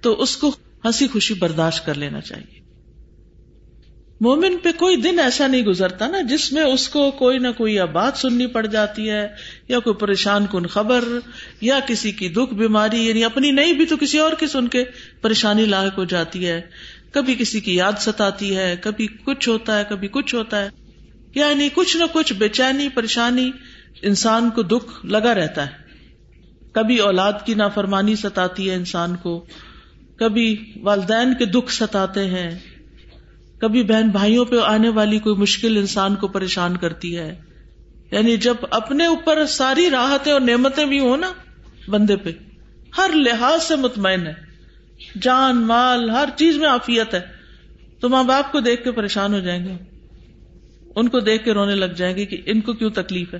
[0.00, 2.60] تو اس کو ہنسی خوشی برداشت کر لینا چاہیے۔
[4.20, 7.78] مومن پہ کوئی دن ایسا نہیں گزرتا نا جس میں اس کو کوئی نہ کوئی
[7.92, 9.28] بات سننی پڑ جاتی ہے،
[9.68, 11.04] یا کوئی پریشان کن خبر،
[11.60, 14.84] یا کسی کی دکھ بیماری یعنی اپنی نہیں بھی تو کسی اور کی سن کے
[15.20, 16.60] پریشانی لاحق ہو جاتی ہے۔
[17.10, 20.85] کبھی کسی کی یاد ستاتی ہے، کبھی کچھ ہوتا ہے، کبھی کچھ ہوتا ہے۔
[21.36, 23.50] یعنی کچھ نہ کچھ بے چینی، پریشانی،
[24.02, 25.70] انسان کو دکھ لگا رہتا ہے۔
[26.72, 29.46] کبھی اولاد کی نافرمانی ستاتی ہے انسان کو،
[30.16, 32.58] کبھی والدین کے دکھ ستاتے ہیں۔
[33.58, 37.40] کبھی بہن بھائیوں پہ آنے والی کوئی مشکل انسان کو پریشان کرتی ہے۔
[38.10, 41.32] یعنی جب اپنے اوپر ساری راحتیں اور نعمتیں بھی ہوں نا
[41.88, 42.30] بندے پہ،
[42.98, 44.34] ہر لحاظ سے مطمئن ہے۔
[45.22, 47.20] جان، مال، ہر چیز میں آفیت ہے۔
[48.00, 49.95] تو ماں باپ کو دیکھ کے پریشان ہو جائیں گے۔
[50.96, 53.38] ان کو دیکھ کے رونے لگ جائیں گے کہ ان کو کیوں تکلیف ہے؟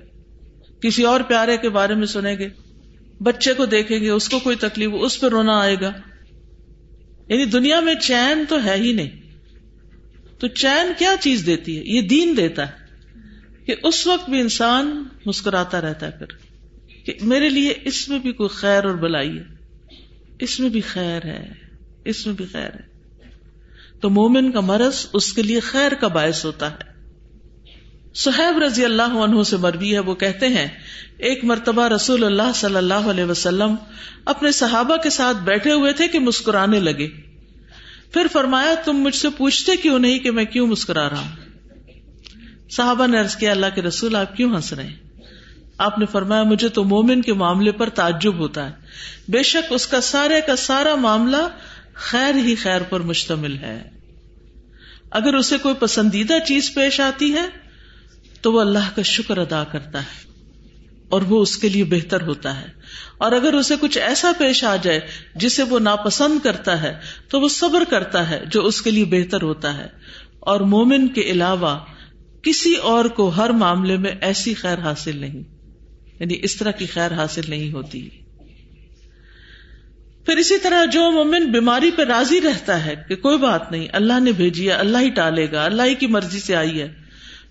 [0.81, 2.49] کسی اور پیارے کے بارے میں سنیں گے،
[3.21, 5.93] بچے کو دیکھیں گے، اس کو کوئی تکلیف، اس پہ رونا آئے گا۔
[7.29, 9.11] یعنی دنیا میں چین تو ہے ہی نہیں۔
[10.39, 12.73] تو چین کیا چیز دیتی ہے؟ یہ دین دیتا ہے
[13.67, 16.27] کہ اس وقت بھی انسان مسکراتا رہتا ہے پھر،
[17.05, 19.45] کہ میرے لیے اس میں بھی کوئی خیر اور بلائی ہے۔
[20.39, 21.53] اس میں بھی خیر ہے،
[22.05, 22.97] اس میں بھی خیر ہے۔
[24.01, 26.96] تو مومن کا مرض اس کے لیے خیر کا باعث ہوتا ہے۔
[28.17, 30.69] سہیب رضی اللہ عنہ سے مروی ہے، وہ کہتے ہیں،
[31.19, 33.75] ایک مرتبہ رسول اللہ صلی اللہ علیہ وسلم
[34.25, 37.09] اپنے صحابہ کے ساتھ بیٹھے ہوئے تھے کہ مسکرانے لگے۔
[38.13, 41.37] پھر فرمایا، تم مجھ سے پوچھتے کیوں نہیں کہ میں کیوں مسکرا رہا ہوں؟
[42.71, 44.97] صحابہ نے کیا، اللہ کے رسول، آپ کیوں ہنس رہے ہیں؟
[45.79, 48.75] آپ نے فرمایا، مجھے تو مومن کے معاملے پر تعجب ہوتا ہے۔
[49.29, 51.49] بے شک اس کا سارے کا سارا معاملہ
[51.95, 53.91] خیر ہی خیر پر مشتمل ہے۔
[55.11, 57.66] اگر اسے کوئی پسندیدہ چیز پیش آتی ہے
[58.47, 60.31] تو وہ اللہ کا شکر ادا کرتا ہے
[61.09, 62.67] اور وہ اس کے لیے بہتر ہوتا ہے۔
[63.19, 65.01] اور اگر اسے کچھ ایسا پیش آ جائے
[65.35, 66.95] جسے وہ ناپسند کرتا ہے،
[67.29, 69.87] تو وہ صبر کرتا ہے جو اس کے لیے بہتر ہوتا ہے۔
[70.41, 71.79] اور مومن کے علاوہ
[72.43, 75.43] کسی اور کو ہر معاملے میں ایسی خیر حاصل نہیں۔
[76.21, 78.09] یعنی اس طرح کی خیر حاصل نہیں ہوتی۔
[80.27, 84.21] پھر اسی طرح جو مومن بیماری پہ راضی رہتا ہے کہ کوئی بات نہیں، اللہ
[84.21, 87.06] نے بھیجی ہے، اللہ ہی ٹالے گا، اللہ ہی کی مرضی سے آئی ہے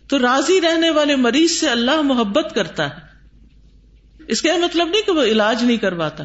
[0.08, 3.06] تو راضی رہنے والے مریض سے اللہ محبت کرتا ہے۔
[4.28, 6.24] اس کا مطلب نہیں کہ وہ علاج نہیں کرواتا۔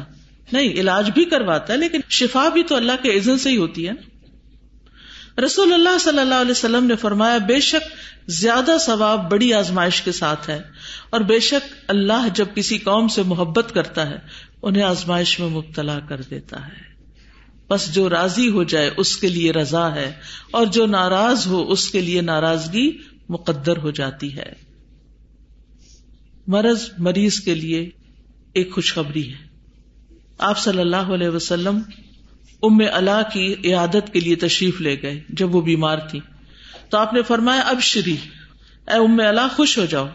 [0.51, 3.87] نہیں، علاج بھی کرواتا ہے، لیکن شفا بھی تو اللہ کے عزن سے ہی ہوتی
[3.87, 3.93] ہے۔
[5.41, 7.89] رسول اللہ صلی اللہ علیہ وسلم نے فرمایا، بے شک
[8.29, 10.61] زیادہ ثواب بڑی آزمائش کے ساتھ ہے،
[11.09, 14.17] اور بے شک اللہ جب کسی قوم سے محبت کرتا ہے،
[14.61, 16.91] انہیں آزمائش میں مبتلا کر دیتا ہے۔
[17.69, 20.13] بس جو راضی ہو جائے، اس کے لیے رضا ہے،
[20.51, 22.97] اور جو ناراض ہو، اس کے لیے ناراضگی
[23.31, 24.53] مقدر ہو جاتی ہے۔
[26.47, 27.89] مرض مریض کے لیے
[28.53, 29.51] ایک خوشخبری ہے۔
[30.37, 31.79] آپ صلی اللہ علیہ وسلم
[32.63, 36.19] ام اللہ کی عیادت کے لیے تشریف لے گئے جب وہ بیمار تھی
[36.89, 38.15] تو آپ نے فرمایا، اب شری،
[38.87, 40.07] اے ام اللہ خوش ہو جاؤ۔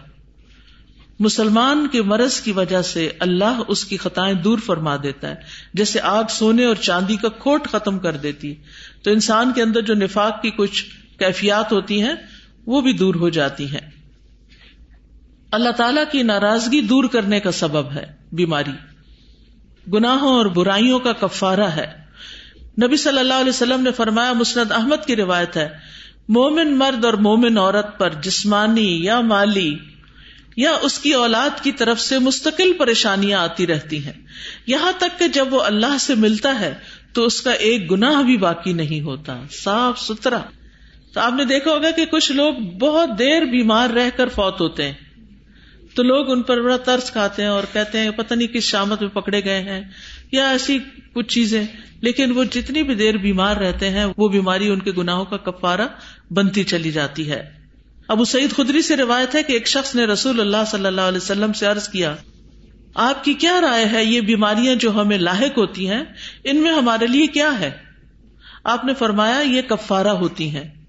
[1.21, 5.35] مسلمان کے مرض کی وجہ سے اللہ اس کی خطائیں دور فرما دیتا ہے۔
[5.75, 8.55] جیسے آگ سونے اور چاندی کا کھوٹ ختم کر دیتی۔
[9.03, 10.85] تو انسان کے اندر جو نفاق کی کچھ
[11.19, 12.15] کیفیات ہوتی ہیں
[12.67, 13.91] وہ بھی دور ہو جاتی ہیں۔
[15.53, 18.71] اللہ تعالی کی ناراضگی دور کرنے کا سبب ہے بیماری۔
[19.93, 22.07] گناہوں اور برائیوں کا کفارہ ہے۔
[22.85, 25.69] نبی صلی اللہ علیہ وسلم نے فرمایا، مسند احمد کی روایت ہے،
[26.29, 29.79] مومن مرد اور مومن عورت پر جسمانی یا مالی
[30.57, 34.13] یا اس کی اولاد کی طرف سے مستقل پریشانیاں آتی رہتی ہیں۔
[34.67, 36.75] یہاں تک کہ جب وہ اللہ سے ملتا ہے
[37.13, 40.41] تو اس کا ایک گناہ بھی باقی نہیں ہوتا۔ صاف ستھرا۔
[41.17, 44.87] تو آپ نے دیکھا ہوگا کہ کچھ لوگ بہت دیر بیمار رہ کر فوت ہوتے
[44.87, 44.93] ہیں۔
[45.95, 49.03] تو لوگ ان پر بڑا ترس کھاتے ہیں اور کہتے ہیں، پتہ نہیں کس شامت
[49.03, 49.85] میں پکڑے گئے ہیں
[50.33, 50.79] یا ایسی
[51.15, 51.65] کچھ چیزیں۔
[52.01, 55.89] لیکن وہ جتنی بھی دیر بیمار رہتے ہیں، وہ بیماری ان کے گناہوں کا کفارہ
[56.31, 57.51] بنتی چلی جاتی ہے۔
[58.09, 61.19] ابو سعید خدری سے روایت ہے کہ ایک شخص نے رسول اللہ صلی اللہ علیہ
[61.19, 62.17] وسلم سے عرض کیا،
[62.95, 66.05] آپ کی کیا رائے ہے؟ یہ بیماریاں جو ہمیں لاحق ہوتی ہیں،
[66.45, 67.71] ان میں ہمارے لیے کیا ہے؟
[68.65, 70.86] آپ نے فرمایا، یہ کفارہ ہوتی ہیں۔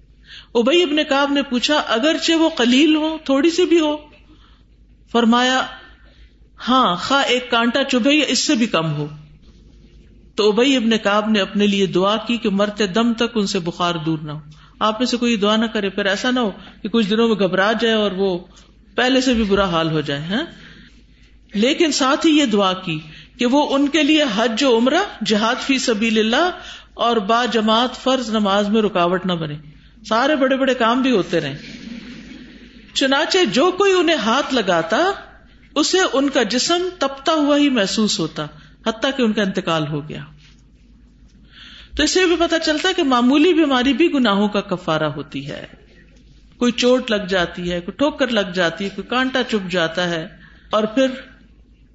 [0.54, 3.96] ابئی ابن کاب نے پوچھا، اگرچہ وہ قلیل ہو تھوڑی سی بھی ہو؟
[5.12, 5.66] فرمایا
[6.68, 9.06] ہاں خا ایک کانٹا چبھے یا اس سے بھی کم ہو۔
[10.34, 13.58] تو ابئی ابن کاب نے اپنے لیے دعا کی کہ مرتے دم تک ان سے
[13.58, 14.40] بخار دور نہ ہو۔
[14.78, 16.50] آپ میں سے کوئی دعا نہ کرے، پھر ایسا نہ ہو
[16.82, 18.38] کہ کچھ دنوں میں گھبرا جائے اور وہ
[18.94, 20.42] پہلے سے بھی برا حال ہو جائے ہاں؟
[21.54, 22.98] لیکن ساتھ ہی یہ دعا کی
[23.38, 26.50] کہ وہ ان کے لیے حج و عمرہ، جہاد فی سبیل اللہ
[26.94, 29.54] اور با جماعت فرض نماز میں رکاوٹ نہ بنے۔
[30.04, 31.58] سارے بڑے بڑے کام بھی ہوتے رہے۔
[32.94, 34.98] چنانچہ جو کوئی انہیں ہاتھ لگاتا،
[35.74, 38.46] اسے ان کا جسم تپتا ہوا ہی محسوس ہوتا،
[38.86, 40.24] حتیٰ کہ ان کا انتقال ہو گیا۔
[41.96, 45.66] تو اسے بھی پتا چلتا کہ معمولی بیماری بھی گناہوں کا کفارہ ہوتی ہے۔
[46.56, 50.26] کوئی چوٹ لگ جاتی ہے، کوئی ٹھوکر لگ جاتی ہے، کوئی کانٹا چپ جاتا ہے۔
[50.70, 51.06] اور پھر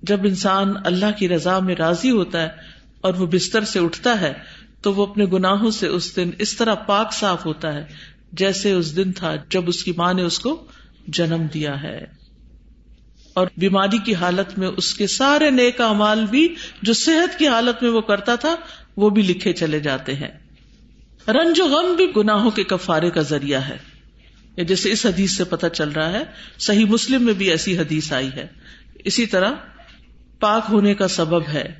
[0.01, 2.49] جب انسان اللہ کی رضا میں راضی ہوتا ہے
[3.01, 4.33] اور وہ بستر سے اٹھتا ہے
[4.83, 7.85] تو وہ اپنے گناہوں سے اس دن اس طرح پاک صاف ہوتا ہے،
[8.33, 10.65] جیسے اس دن تھا جب اس کی ماں نے اس کو
[11.07, 12.05] جنم دیا ہے۔
[13.33, 17.83] اور بیماری کی حالت میں اس کے سارے نیک امال بھی، جو صحت کی حالت
[17.83, 18.55] میں وہ کرتا تھا،
[18.97, 20.31] وہ بھی لکھے چلے جاتے ہیں۔
[21.27, 23.77] رنج و غم بھی گناہوں کے کفارے کا ذریعہ ہے۔
[24.63, 26.23] جیسے اس حدیث سے پتہ چل رہا ہے،
[26.59, 28.47] صحیح مسلم میں بھی ایسی حدیث آئی ہے۔
[29.05, 29.51] اسی طرح
[30.39, 31.73] پاک ہونے کا سبب ہے،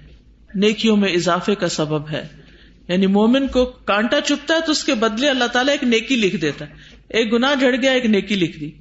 [0.55, 2.42] نیکیوں میں اضافے کا سبب ہے۔
[2.88, 6.36] یعنی مومن کو کانٹا چپتا ہے تو اس کے بدلے اللہ تعالیٰ ایک نیکی لکھ
[6.36, 6.74] دیتا ہے۔
[7.10, 8.72] ایک گنا جھڑ گیا، ایک نیکی لکھ دی۔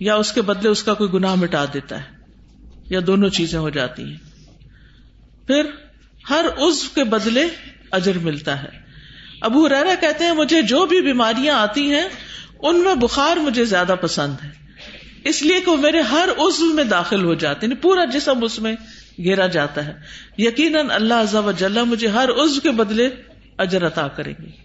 [0.00, 2.16] یا اس کے بدلے اس کا کوئی گناہ مٹا دیتا ہے۔
[2.90, 4.16] یا دونوں چیزیں ہو جاتی ہیں۔
[5.46, 5.62] پھر
[6.30, 7.44] ہر عزو کے بدلے
[7.90, 8.68] اجر ملتا ہے۔
[9.40, 12.08] ابو ریرا کہتے ہیں، مجھے جو بھی بیماریاں آتی ہیں،
[12.58, 14.50] ان میں بخار مجھے زیادہ پسند ہے۔
[15.24, 18.44] اس لیے کہ وہ میرے ہر عزو میں داخل ہو جاتے ہیں۔ یعنی پورا جسم
[18.44, 18.76] اس میں
[19.18, 19.92] گھیرا جاتا ہے۔
[20.38, 23.08] یقیناً اللہ و جل مجھے ہر عزو کے بدلے
[23.58, 24.64] اجر عطا کریں گے۔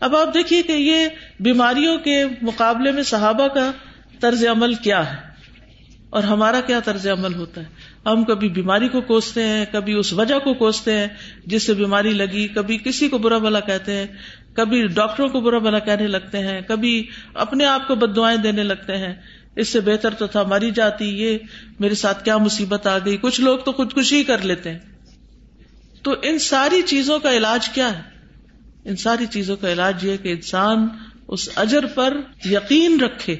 [0.00, 1.08] اب آپ دیکھیے کہ یہ
[1.40, 3.70] بیماریوں کے مقابلے میں صحابہ کا
[4.20, 5.28] طرز عمل کیا ہے
[6.10, 7.66] اور ہمارا کیا طرز عمل ہوتا ہے؟
[8.06, 11.06] ہم کبھی بیماری کو کوستے ہیں، کبھی اس وجہ کو کوستے ہیں
[11.46, 14.06] جس سے بیماری لگی، کبھی کسی کو برا بلا کہتے ہیں،
[14.54, 18.62] کبھی ڈاکٹروں کو برا بلا کہنے لگتے ہیں، کبھی اپنے آپ کو بد دعائیں دینے
[18.62, 19.14] لگتے ہیں۔
[19.56, 21.38] اس سے بہتر تو تھا مری جاتی، یہ
[21.80, 24.78] میرے ساتھ کیا مصیبت آ گئی؟ کچھ لوگ تو خودکشی کر لیتے ہیں۔
[26.02, 28.02] تو ان ساری چیزوں کا علاج کیا ہے؟
[28.84, 30.88] ان ساری چیزوں کا علاج یہ کہ انسان
[31.28, 33.36] اس اجر پر یقین رکھے،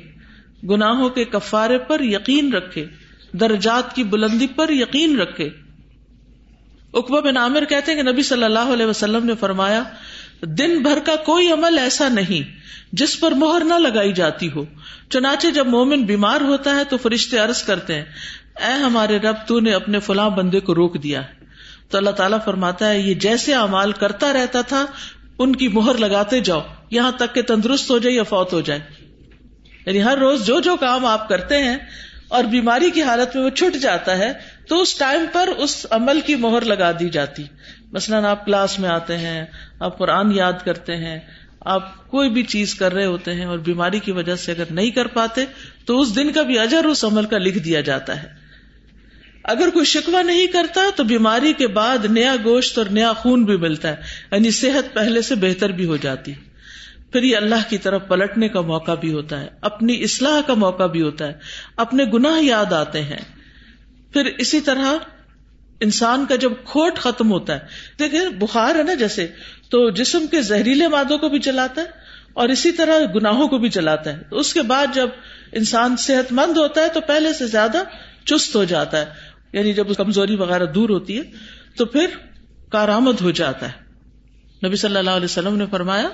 [0.65, 2.87] گناہوں کے کفارے پر یقین رکھے،
[3.33, 5.49] درجات کی بلندی پر یقین رکھے۔
[6.95, 9.83] اکبا بن عامر کہتے ہیں کہ نبی صلی اللہ علیہ وسلم نے فرمایا
[10.43, 12.59] دن بھر کا کوئی عمل ایسا نہیں
[12.93, 14.65] جس پر مہر نہ لگائی جاتی ہو۔
[15.11, 18.05] چنانچہ جب مومن بیمار ہوتا ہے تو فرشتے عرض کرتے ہیں،
[18.57, 21.23] اے ہمارے رب، تو نے اپنے فلاں بندے کو روک دیا۔
[21.91, 24.87] تو اللہ تعالیٰ فرماتا ہے، یہ جیسے امال کرتا رہتا تھا،
[25.39, 28.81] ان کی مہر لگاتے جاؤ۔ یہاں تک کہ تندرست ہو جائے یا فوت ہو جائے۔
[29.87, 31.77] یعنی ہر روز جو جو کام آپ کرتے ہیں
[32.29, 34.33] اور بیماری کی حالت میں وہ چھٹ جاتا ہے،
[34.69, 37.43] تو اس ٹائم پر اس عمل کی مہر لگا دی جاتی۔
[37.93, 39.45] مثلاً آپ کلاس میں آتے ہیں،
[39.81, 41.19] آپ قرآن یاد کرتے ہیں،
[41.61, 44.91] آپ کوئی بھی چیز کر رہے ہوتے ہیں اور بیماری کی وجہ سے اگر نہیں
[44.91, 45.45] کر پاتے،
[45.85, 48.29] تو اس دن کا بھی اجر اس عمل کا لکھ دیا جاتا ہے۔
[49.45, 53.57] اگر کوئی شکوا نہیں کرتا، تو بیماری کے بعد نیا گوشت اور نیا خون بھی
[53.57, 53.97] ملتا ہے
[54.33, 56.33] یعنی صحت پہلے سے بہتر بھی ہو جاتی۔
[57.13, 60.87] پھر یہ اللہ کی طرف پلٹنے کا موقع بھی ہوتا ہے، اپنی اصلاح کا موقع
[60.87, 61.33] بھی ہوتا ہے،
[61.77, 63.25] اپنے گناہ یاد آتے ہیں۔
[64.13, 64.93] پھر اسی طرح
[65.81, 67.59] انسان کا جب کھوٹ ختم ہوتا ہے،
[67.99, 69.27] دیکھیں بخار ہے نا جیسے،
[69.71, 71.87] تو جسم کے زہریلے مادوں کو بھی چلاتا ہے
[72.33, 75.09] اور اسی طرح گناہوں کو بھی چلاتا ہے۔ اس کے بعد جب
[75.53, 77.83] انسان صحت مند ہوتا ہے، تو پہلے سے زیادہ
[78.25, 79.05] چست ہو جاتا ہے۔
[79.53, 81.23] یعنی جب کمزوری وغیرہ دور ہوتی ہے،
[81.77, 82.07] تو پھر
[82.73, 83.89] کارآمد ہو جاتا ہے۔
[84.67, 86.09] نبی صلی اللہ علیہ وسلم نے فرمایا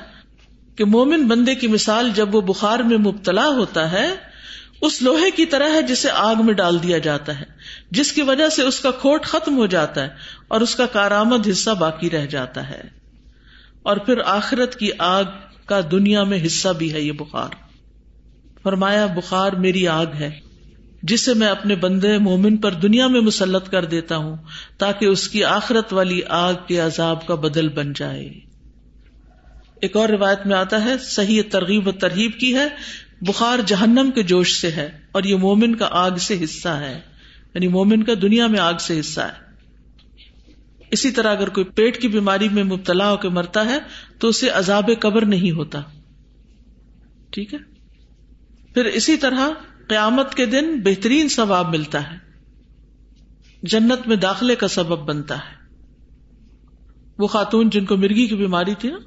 [0.77, 4.34] کہ مومن بندے کی مثال جب وہ بخار میں مبتلا ہوتا ہے
[4.81, 7.45] اس لوہے کی طرح ہے جسے آگ میں ڈال دیا جاتا ہے،
[7.91, 10.09] جس کی وجہ سے اس کا کھوٹ ختم ہو جاتا ہے
[10.49, 12.81] اور اس کا کارآمد حصہ باقی رہ جاتا ہے۔
[13.83, 15.25] اور پھر آخرت کی آگ
[15.67, 17.49] کا دنیا میں حصہ بھی ہے یہ بخار۔
[18.63, 20.31] فرمایا، بخار میری آگ ہے،
[21.03, 24.37] جسے میں اپنے بندے مومن پر دنیا میں مسلط کر دیتا ہوں،
[24.79, 28.29] تاکہ اس کی آخرت والی آگ کے عذاب کا بدل بن جائے۔
[29.81, 32.69] ایک اور روایت میں آتا ہے، صحیح ترغیب و ترغیب کی ہے
[33.27, 37.01] بخار جہنم کے جوش سے ہے اور یہ مومن کا آگ سے حصہ ہے۔
[37.55, 39.45] یعنی مومن کا دنیا میں آگ سے حصہ ہے۔
[40.91, 43.79] اسی طرح اگر کوئی پیٹ کی بیماری میں مبتلا ہو کے مرتا ہے
[44.19, 45.81] تو اسے عذاب قبر نہیں ہوتا۔
[47.31, 47.59] ٹھیک ہے؟
[48.75, 49.49] پھر اسی طرح
[49.89, 52.17] قیامت کے دن بہترین ثواب ملتا ہے۔
[53.63, 55.65] جنت میں داخلے کا سبب بنتا ہے۔
[57.19, 58.99] وہ خاتون جن کو مرگی کی بیماری تھی نا،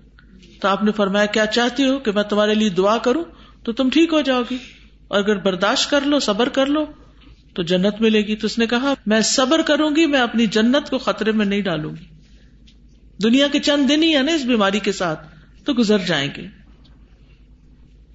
[0.62, 3.24] تو آپ نے فرمایا، کیا چاہتی ہو کہ میں تمہارے لیے دعا کروں؟
[3.68, 4.58] تو تم ٹھیک ہو جاؤ گی۔
[5.08, 6.86] اور اگر برداشت کر لو، صبر کر لو۔
[7.54, 10.90] تو جنت ملے گی۔ تو اس نے کہا، میں صبر کروں گی، میں اپنی جنت
[10.90, 12.06] کو خطرے میں نہیں ڈالوں گی۔
[13.24, 16.48] دنیا کے چند دن ہی ہے نا اس بیماری کے ساتھ، تو گزر جائیں گے۔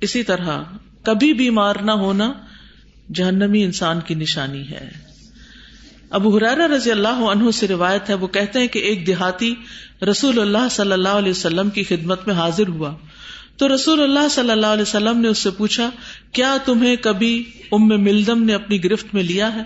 [0.01, 0.63] اسی طرح،
[1.03, 2.33] کبھی بیمار نہ ہونا
[3.15, 4.91] جہنمی انسان کی نشانی ہے۔
[6.11, 9.55] ابو حرارا رضی اللہ عنہ سے روایت ہے، وہ کہتے ہیں کہ ایک دیہاتی
[10.11, 12.95] رسول اللہ صلی اللہ علیہ وسلم کی خدمت میں حاضر ہوا۔
[13.57, 15.91] تو رسول اللہ صلی اللہ علیہ وسلم نے اس سے پوچھا،
[16.33, 19.63] کیا تمہیں کبھی ام ملدم نے اپنی گرفت میں لیا ہے؟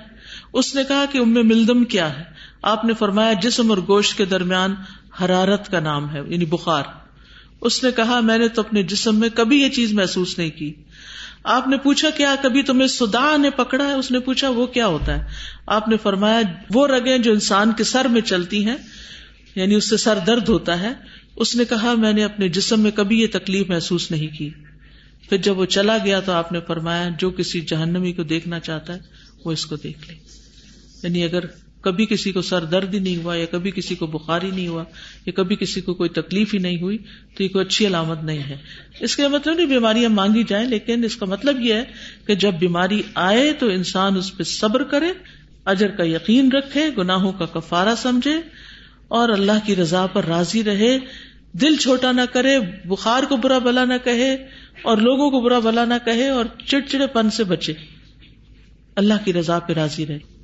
[0.52, 2.24] اس نے کہا کہ ام ملدم کیا ہے؟
[2.62, 4.74] آپ نے فرمایا، جسم اور گوشت کے درمیان
[5.20, 6.82] حرارت کا نام ہے یعنی بخار۔
[7.60, 10.72] اس نے کہا، میں نے تو اپنے جسم میں کبھی یہ چیز محسوس نہیں کی۔
[11.44, 14.86] آپ نے پوچھا، کیا کبھی تمہیں سدا نے پکڑا ہے؟ اس نے پوچھا، وہ کیا
[14.86, 15.28] ہوتا ہے؟
[15.66, 18.76] آپ نے فرمایا، وہ رگیں جو انسان کے سر میں چلتی ہیں
[19.54, 20.92] یعنی اس سے سر درد ہوتا ہے
[21.36, 24.50] اس نے کہا، میں نے اپنے جسم میں کبھی یہ تکلیف محسوس نہیں کی۔
[25.28, 28.94] پھر جب وہ چلا گیا تو آپ نے فرمایا، جو کسی جہنمی کو دیکھنا چاہتا
[28.94, 28.98] ہے،
[29.44, 30.14] وہ اس کو دیکھ لے۔
[31.02, 31.40] یعنی اگر
[31.80, 34.68] کبھی کسی کو سر درد ہی نہیں ہوا، یا کبھی کسی کو بخار ہی نہیں
[34.68, 34.84] ہوا،
[35.26, 36.98] یا کبھی کسی کو کوئی تکلیف ہی نہیں ہوئی،
[37.36, 38.56] تو یہ کوئی اچھی علامت نہیں ہے۔
[39.00, 41.84] اس کا مطلب نہیں بیماریاں مانگی جائیں، لیکن اس کا مطلب یہ ہے
[42.26, 45.06] کہ جب بیماری آئے تو انسان اس پہ صبر کرے،
[45.64, 48.65] اجر کا یقین رکھے، گناہوں کا کفارہ سمجھے
[49.08, 50.98] اور اللہ کی رضا پر راضی رہے،
[51.52, 54.34] دل چھوٹا نہ کرے، بخار کو برا بلا نہ کہے،
[54.82, 57.72] اور لوگوں کو برا بلا نہ کہے، اور چڑچڑے پن سے بچے۔
[58.96, 60.35] اللہ کی رضا پہ راضی رہے۔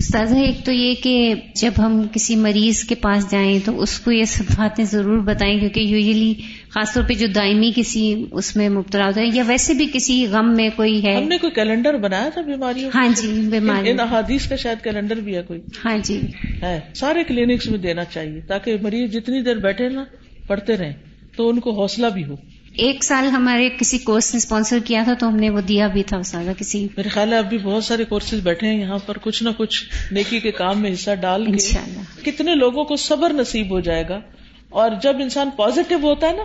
[0.00, 4.10] استاذہ ایک تو یہ کہ جب ہم کسی مریض کے پاس جائیں تو اس کو
[4.10, 6.32] یہ سب باتیں ضرور بتائیں کیونکہ یوزلی
[6.68, 10.26] خاص طور پہ جو دائمی کسی اس میں مبتلا ہوتا ہے یا ویسے بھی کسی
[10.26, 14.00] غم میں کوئی ہے۔ ہم نے کوئی کیلنڈر بنایا تھا بیماری ہاں جی بیماری ان
[14.00, 16.20] احادیث کا شاید کیلنڈر بھی ہے کوئی۔ ہاں جی۔
[16.62, 20.04] ہے سارے کلینکس میں دینا چاہیے تاکہ مریض جتنی دیر بیٹھے نا
[20.46, 20.92] پڑھتے رہیں
[21.36, 22.36] تو ان کو حوصلہ بھی ہو۔
[22.72, 26.02] ایک سال ہمارے کسی کورس نے اسپانسر کیا تھا تو ہم نے وہ دیا بھی
[26.02, 29.18] تھا استاذہ کسی میرے خیال ہے اب بھی بہت سارے کورسز بیٹھے ہیں یہاں پر
[29.18, 33.70] کچھ نہ کچھ نیکی کے کام میں حصہ ڈال کے۔ کتنے لوگوں کو صبر نصیب
[33.70, 34.20] ہو جائے گا؟
[34.68, 36.42] اور جب انسان پازیٹو ہوتا ہے نا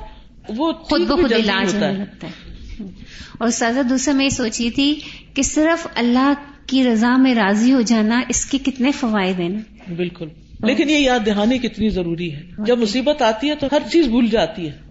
[0.57, 2.55] وہ خود بخود علاج ہوتا ہونے ہے۔ لگتا ہے۔
[3.37, 4.99] اور استاذہ دوسرا میں یہ سوچی تھی
[5.33, 6.33] کہ صرف اللہ
[6.67, 10.27] کی رضا میں راضی ہو جانا اس کے کتنے فوائد ہیں نا۔ بالکل۔
[10.63, 14.27] لیکن یہ یاد دہانی کتنی ضروری ہے۔ جب مصیبت آتی ہے تو ہر چیز بھول
[14.27, 14.84] جاتی ہے۔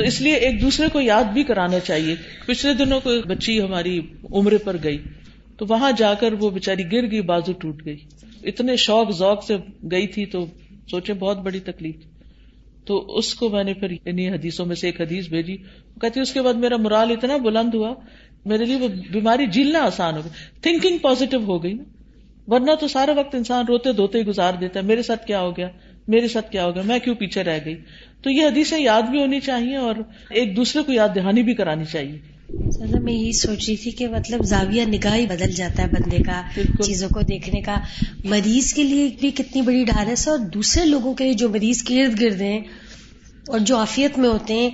[0.00, 2.14] تو اس لیے ایک دوسرے کو یاد بھی کرانا چاہیے۔
[2.46, 4.00] پچھلے دنوں کو بچی ہماری
[4.32, 4.98] عمرے پر گئی،
[5.56, 7.96] تو وہاں جا کر وہ بےچاری گر گئی، بازو ٹوٹ گئی۔
[8.42, 9.56] اتنے شوق، ذوق سے
[9.90, 10.46] گئی تھی تو
[10.90, 11.94] سوچے بہت بڑی تکلیف۔
[12.84, 15.56] تو اس کو میں نے پھر انہیں حدیثوں میں سے ایک حدیث بھیجی۔
[15.94, 17.94] وہ کہتی اس کے بعد میرا مرال اتنا بلند ہوا،
[18.44, 20.30] میرے لیے وہ بیماری جھیلنا آسان ہو گئی۔
[20.60, 21.82] تھنکنگ پازیٹو ہو گئی نا۔
[22.46, 25.68] ورنہ تو سارا وقت انسان روتے دھوتے گزار دیتا ہے، میرے ساتھ کیا ہو گیا،
[26.08, 27.76] میرے ساتھ کیا ہو گیا، میں کیوں پیچھے رہ گئی؟
[28.22, 29.94] تو یہ حدیثیں یاد بھی ہونی چاہیے اور
[30.30, 32.18] ایک دوسرے کو یاد دہانی بھی کرانی چاہیے۔
[32.70, 36.18] سر میں یہی سوچ رہی تھی کہ مطلب زاویہ نگاہ ہی بدل جاتا ہے بندے
[36.18, 36.42] کا۔
[36.82, 37.76] چیزوں کو دیکھنے کا۔
[38.24, 41.82] مریض کے لیے بھی کتنی بڑی ڈھارس ہے۔ اور دوسرے لوگوں کے لیے جو مریض
[41.82, 42.60] کے ارد گرد ہیں
[43.48, 44.70] اور جو آفیت میں ہوتے ہیں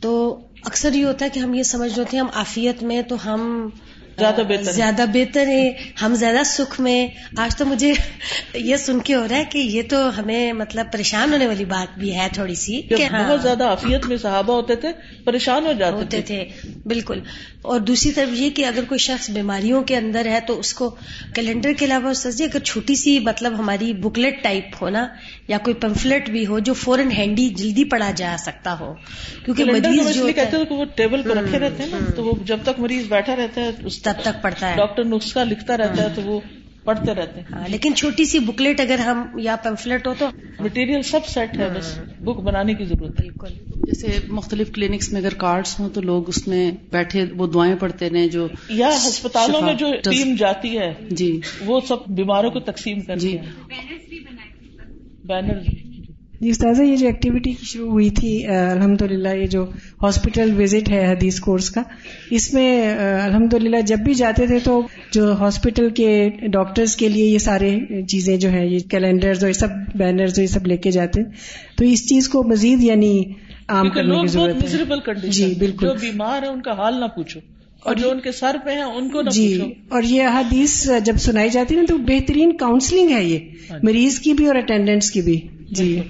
[0.00, 3.02] تو اکثر یہ ہوتا ہے کہ ہم یہ سمجھ رہے ہوتے ہیں ہم آفیت میں
[3.02, 3.68] تو ہم
[4.18, 5.70] زیادہ بہتر۔ زیادہ بہتر ہیں
[6.02, 7.06] ہم زیادہ سکھ میں۔
[7.36, 7.92] آج تو مجھے
[8.54, 11.98] یہ سن کے ہو رہا ہے کہ یہ تو ہمیں مطلب پریشان ہونے والی بات
[11.98, 12.80] بھی ہے تھوڑی سی
[13.12, 14.88] ہاں۔ بہت زیادہ عافیت میں صحابہ ہوتے تھے
[15.24, 16.44] پریشان ہو جاتے ہوتے تھے۔
[16.86, 17.20] بالکل۔
[17.62, 20.96] اور دوسری طرف یہ کہ اگر کوئی شخص بیماریوں کے اندر ہے تو اس کو
[21.34, 25.06] کیلنڈر کے علاوہ سر جی اگر چھوٹی سی مطلب ہماری بکلیٹ ٹائپ ہو نا
[25.48, 28.92] یا کوئی پمفلٹ بھی ہو جو فوراً ہینڈی جلدی پڑا جا سکتا ہو
[29.44, 32.32] کیونکہ مریض جو کہتے ہے۔ ہیں وہ ٹیبل پہ رکھے رہتے ہیں نا تو وہ
[32.44, 36.02] جب تک مریض بیٹھا رہتا ہے اس تب تک پڑتا ہے۔ ڈاکٹر نسخہ لکھتا رہتا
[36.02, 36.40] ہے تو وہ
[36.84, 40.28] پڑھتے رہتے ہیں۔ ہاں لیکن چھوٹی سی بکلیٹ اگر ہم یا پمفلٹ ہو تو
[40.58, 43.48] مٹیریل سب سیٹ ہے بس بک بنانے کی ضرورت ہے۔ بالکل۔
[43.86, 48.10] جیسے مختلف کلینکس میں اگر کارڈس ہوں تو لوگ اس میں بیٹھے وہ دعائیں پڑھتے
[48.10, 53.00] رہے جو یا ہسپتالوں میں جو ٹیم جاتی ہے جی۔ وہ سب بیماروں کو تقسیم
[53.00, 53.44] کرتی جی۔ ہے۔
[55.24, 55.87] بینر
[56.40, 59.64] جی استاذہ یہ جو ایکٹیویٹی شروع ہوئی تھی الحمد للہ یہ جو
[60.02, 61.82] ہاسپٹل وزٹ ہے حدیث کورس کا
[62.30, 67.24] اس میں الحمد للہ جب بھی جاتے تھے تو جو ہاسپٹل کے ڈاکٹرز کے لیے
[67.24, 67.78] یہ سارے
[68.08, 71.22] چیزیں جو ہیں یہ کیلنڈرز اور یہ سب بینرز یہ سب لے کے جاتے
[71.76, 73.24] تو اس چیز کو مزید یعنی
[73.68, 77.40] عام کرنے کی ضرورت ہے۔ جی بالکل۔ جو بیمار ہے ان کا حال نہ پوچھو۔
[77.84, 80.90] اور جو ان کے سر پہ ہیں ان کو نہ جی پوچھو۔ اور یہ حدیث
[81.04, 83.38] جب سنائی جاتی ہے نا تو بہترین کاؤنسلنگ ہے یہ۔
[83.82, 85.40] مریض کی بھی اور اٹینڈنٹس کی بھی۔
[85.70, 86.00] جی۔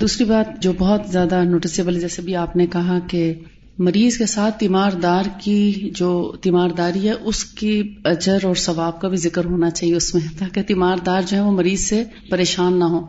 [0.00, 3.34] دوسری بات جو بہت زیادہ نوٹسیبل جیسے بھی آپ نے کہا کہ
[3.78, 9.16] مریض کے ساتھ تیماردار کی جو تیمارداری ہے اس کی اجر اور ثواب کا بھی
[9.16, 13.06] ذکر ہونا چاہیے اس میں تاکہ تیماردار جو ہے وہ مریض سے پریشان نہ ہو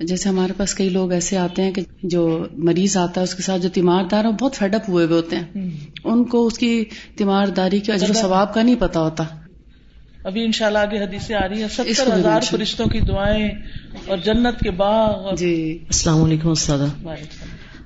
[0.00, 3.42] جیسے ہمارے پاس کئی لوگ ایسے آتے ہیں کہ جو مریض آتا ہے اس کے
[3.42, 5.70] ساتھ جو تیماردار ہے وہ بہت فیڈ اپ ہوئے ہوئے ہوتے ہیں۔
[6.04, 6.84] ان کو اس کی
[7.16, 9.24] تیمارداری کے اجر و ثواب کا نہیں پتا ہوتا۔
[10.24, 13.48] ابھی انشاءاللہ آگے حدیثیں آ رہی ہیں۔ ستر ہزار فرشتوں کی دعائیں
[14.06, 16.78] اور جنت کے باغ اور جی السلام علیکم استاد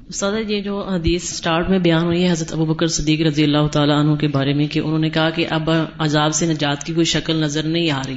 [0.09, 3.66] استاد یہ جو حدیث سٹارٹ میں بیان ہوئی ہے حضرت ابو بکر صدیق رضی اللہ
[3.66, 6.93] تعالیٰ عنہ کے بارے میں کہ انہوں نے کہا کہ اب عذاب سے نجات کی
[6.95, 8.16] کوئی شکل نظر نہیں آ رہی۔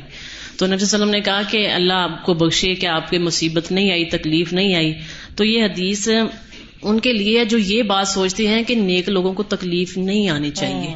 [0.58, 3.10] تو نبی صلی اللہ علیہ وسلم نے کہا کہ اللہ آپ کو بخشے کہ آپ
[3.10, 4.94] کے مصیبت نہیں آئی تکلیف نہیں آئی۔
[5.36, 6.08] تو یہ حدیث
[6.82, 10.50] ان کے لیے جو یہ بات سوچتے ہیں کہ نیک لوگوں کو تکلیف نہیں آنی
[10.50, 10.94] چاہیے۔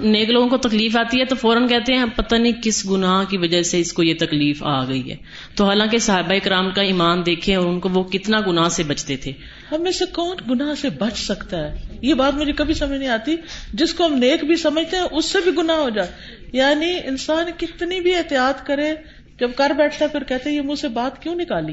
[0.00, 3.38] نیک لوگوں کو تکلیف آتی ہے تو فوراً کہتے ہیں، پتہ نہیں کس گناہ کی
[3.38, 5.16] وجہ سے اس کو یہ تکلیف آ گئی ہے۔
[5.56, 9.16] تو حالانکہ صحابہ کرام کا ایمان دیکھیں اور ان کو وہ کتنا گناہ سے بچتے
[9.16, 9.32] تھے۔
[9.72, 13.08] ہم میں سے کون گناہ سے بچ سکتا ہے؟ یہ بات مجھے کبھی سمجھ نہیں
[13.08, 13.36] آتی۔
[13.72, 16.08] جس کو ہم نیک بھی سمجھتے ہیں، اس سے بھی گناہ ہو جائے
[16.52, 18.94] یعنی انسان کتنی بھی احتیاط کرے،
[19.40, 21.72] جب کر بیٹھتا ہے، پھر کہتے ہیں، یہ منہ سے بات کیوں نکالی؟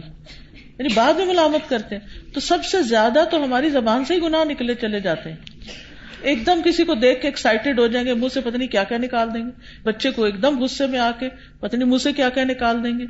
[0.80, 4.22] یعنی بعد میں ملامت کرتے ہیں۔ تو سب سے زیادہ تو ہماری زبان سے ہی
[4.22, 5.38] گناہ نکلے چلے جاتے ہیں۔
[6.22, 8.84] ایک دم کسی کو دیکھ کے ایکسائٹیڈ ہو جائیں گے، منہ سے پتہ نہیں کیا
[8.84, 9.52] کیا نکال دیں گے۔
[9.84, 12.84] بچے کو ایک دم غصے میں آ کے پتہ نہیں منہ سے کیا کیا نکال
[12.84, 13.06] دیں گے۔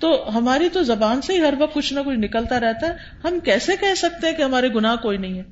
[0.00, 2.92] تو ہماری تو زبان سے ہی ہر وقت کچھ نہ کچھ نکلتا رہتا ہے۔
[3.24, 5.42] ہم کیسے کہہ سکتے ہیں کہ ہمارے گناہ کوئی نہیں ہے؟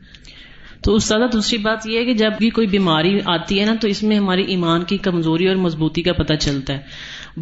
[0.83, 3.89] تو استاد دوسری بات یہ ہے کہ جب بھی کوئی بیماری آتی ہے نا، تو
[3.89, 6.79] اس میں ہماری ایمان کی کمزوری اور مضبوطی کا پتہ چلتا ہے۔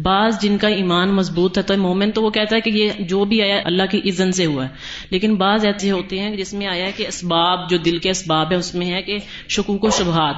[0.03, 3.25] بعض جن کا ایمان مضبوط ہے تو مومن تو وہ کہتا ہے کہ یہ جو
[3.25, 4.69] بھی آیا اللہ کی اذن سے ہوا ہے۔
[5.09, 8.51] لیکن بعض ایسے ہوتے ہیں جس میں آیا ہے کہ اسباب جو دل کے اسباب
[8.51, 9.17] ہے اس میں ہے کہ
[9.49, 10.35] شکوک و شبہات۔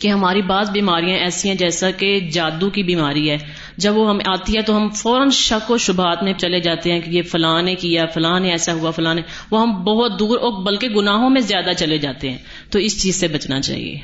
[0.00, 3.38] کہ ہماری بعض بیماریاں ایسی ہیں جیسا کہ جادو کی بیماری ہے۔
[3.76, 7.00] جب وہ ہمیں آتی ہے تو ہم فوراً شک و شبہات میں چلے جاتے ہیں
[7.00, 10.38] کہ یہ فلاں نے کیا فلاں نے ایسا ہوا فلاں نے۔ وہ ہم بہت دور
[10.38, 12.38] اور بلکہ گناہوں میں زیادہ چلے جاتے ہیں۔
[12.70, 13.98] تو اس چیز سے بچنا چاہیے۔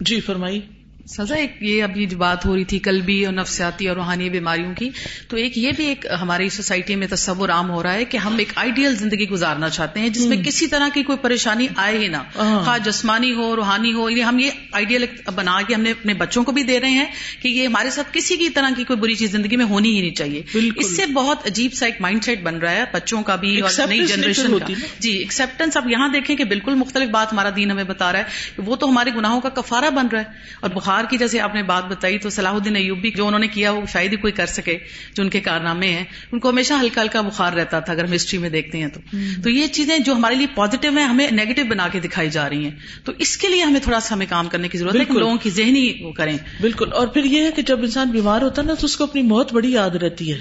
[0.00, 0.60] جی فرمائی
[1.06, 4.74] سزا ایک یہ ابھی جو بات ہو رہی تھی قلبی اور نفسیاتی اور روحانی بیماریوں
[4.74, 4.90] کی
[5.28, 8.36] تو ایک یہ بھی ایک ہماری سوسائٹی میں تصور عام ہو رہا ہے کہ ہم
[8.38, 12.08] ایک آئیڈیل زندگی گزارنا چاہتے ہیں جس میں کسی طرح کی کوئی پریشانی آئے ہی
[12.08, 16.14] نہ۔ خواہ جسمانی ہو روحانی ہو یعنی ہم یہ آئیڈیل بنا کے ہم نے اپنے
[16.14, 17.06] بچوں کو بھی دے رہے ہیں
[17.42, 20.00] کہ یہ ہمارے ساتھ کسی کی طرح کی کوئی بری چیز زندگی میں ہونی ہی
[20.00, 20.42] نہیں چاہیے۔
[20.76, 23.88] اس سے بہت عجیب سا ایک مائنڈ سیٹ بن رہا ہے بچوں کا بھی اور
[23.88, 24.66] نئی جنریشن کا۔
[24.98, 28.62] جی ایکسپٹینس اب یہاں دیکھیں کہ بالکل مختلف بات ہمارا دین ہمیں بتا رہا ہے
[28.64, 30.24] وہ تو ہمارے گناہوں کا کفارہ بن رہا ہے
[30.60, 33.48] اور بخار کی جیسے آپ نے بات بتائی تو صلاح الدین ایوبی جو انہوں نے
[33.48, 34.78] کیا وہ شاید ہی کوئی کر سکے
[35.14, 38.14] جو ان کے کارنامے ہیں ان کو ہمیشہ ہلکا ہلکا بخار رہتا تھا اگر ہم
[38.14, 39.00] ہسٹری میں دیکھتے ہیں تو۔
[39.42, 42.64] تو یہ چیزیں جو ہمارے لیے پازیٹو ہیں ہمیں نیگیٹو بنا کے دکھائی جا رہی
[42.64, 42.70] ہیں۔
[43.04, 45.36] تو اس کے لیے ہمیں تھوڑا سا ہمیں کام کرنے کی ضرورت ہے کہ لوگوں
[45.36, 48.66] کی ذہنی وہ کریں۔ بالکل۔ اور پھر یہ ہے کہ جب انسان بیمار ہوتا ہے
[48.66, 50.38] نا تو اس کو اپنی موت بڑی یاد رہتی ہے۔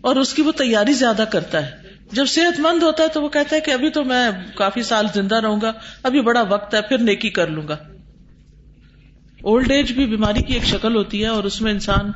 [0.00, 1.70] اور اس کی وہ تیاری زیادہ کرتا ہے۔
[2.12, 5.06] جب صحت مند ہوتا ہے تو وہ کہتا ہے کہ ابھی تو میں کافی سال
[5.14, 5.72] زندہ رہوں گا
[6.02, 7.76] ابھی بڑا وقت ہے پھر نیکی کر لوں گا۔
[9.42, 12.10] اولڈ ایج بھی بیماری کی ایک شکل ہوتی ہے اور اس میں انسان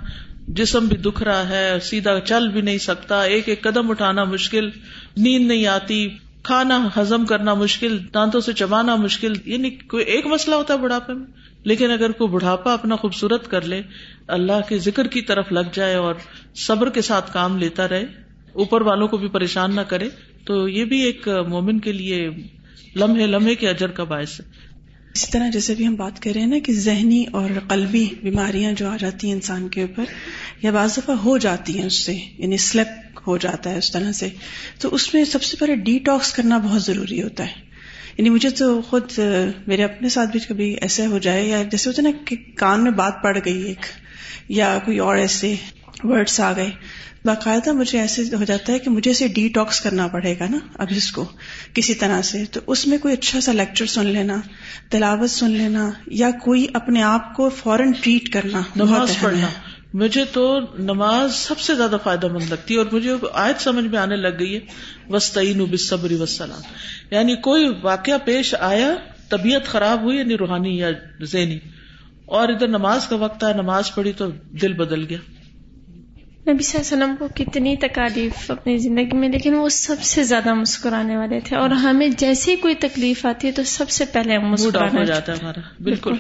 [0.49, 4.71] جسم بھی دکھ رہا ہے، سیدھا چل بھی نہیں سکتا، ایک ایک قدم اٹھانا مشکل،
[5.17, 6.09] نیند نہیں آتی،
[6.43, 11.13] کھانا ہزم کرنا مشکل، دانتوں سے چبانا مشکل یعنی کوئی ایک مسئلہ ہوتا ہے بڑھاپے
[11.13, 11.27] میں۔
[11.65, 13.83] لیکن اگر کوئی بڑھاپا اپنا خوبصورت کر لے،
[14.29, 16.15] اللہ کے ذکر کی طرف لگ جائے اور
[16.55, 18.05] صبر کے ساتھ کام لیتا رہے،
[18.53, 20.09] اوپر والوں کو بھی پریشان نہ کرے،
[20.45, 22.31] تو یہ بھی ایک مومن کے لیے
[22.97, 24.74] لمحے لمحے کے اجر کا باعث ہے۔
[25.15, 28.73] اسی طرح جیسے بھی ہم بات کر رہے ہیں نا کہ ذہنی اور قلبی بیماریاں
[28.73, 30.05] جو آ جاتی ہیں انسان کے اوپر،
[30.63, 34.13] یا بعض دفعہ ہو جاتی ہیں اس سے یعنی سلیپ ہو جاتا ہے اس طرح
[34.13, 34.29] سے،
[34.79, 37.63] تو اس میں سب سے پہلے ڈی ٹاکس کرنا بہت ضروری ہوتا ہے۔
[38.19, 39.13] یعنی مجھے تو خود
[39.67, 42.83] میرے اپنے ساتھ بھی کبھی ایسا ہو جائے، یا جیسے ہوتا ہے نا کہ کان
[42.83, 43.87] میں بات پڑ گئی ایک،
[44.49, 45.55] یا کوئی اور ایسے
[46.05, 46.71] ورڈس آ گئے۔
[47.25, 50.59] باقاعدہ مجھے ایسے ہو جاتا ہے کہ مجھے اسے ڈی ٹاکس کرنا پڑے گا نا
[50.75, 51.25] اب اس کو
[51.75, 54.37] کسی طرح سے۔ تو اس میں کوئی اچھا سا لیکچر سن لینا
[54.91, 59.47] تلاوت سن لینا یا کوئی اپنے آپ کو فوراً ٹریٹ کرنا نماز پڑھنا۔
[59.95, 63.99] مجھے تو نماز سب سے زیادہ فائدہ مند لگتی ہے اور مجھے آج سمجھ میں
[63.99, 64.61] آنے لگ گئی ہے
[65.09, 66.61] وسطین بصبری وسلام
[67.11, 68.95] یعنی کوئی واقعہ پیش آیا
[69.29, 70.91] طبیعت خراب ہوئی یعنی روحانی یا
[71.23, 71.59] ذہنی
[72.27, 74.29] اور ادھر نماز کا وقت آیا نماز پڑھی تو
[74.63, 75.19] دل بدل گیا۔
[76.49, 80.23] نبی صلی اللہ علیہ وسلم کو کتنی تکالیف اپنی زندگی میں لیکن وہ سب سے
[80.23, 84.37] زیادہ مسکرانے والے تھے۔ اور ہمیں جیسے کوئی تکلیف آتی ہے تو سب سے پہلے
[84.37, 86.15] ہم مسکرانا جاتا ہے ہمارا۔ بالکل۔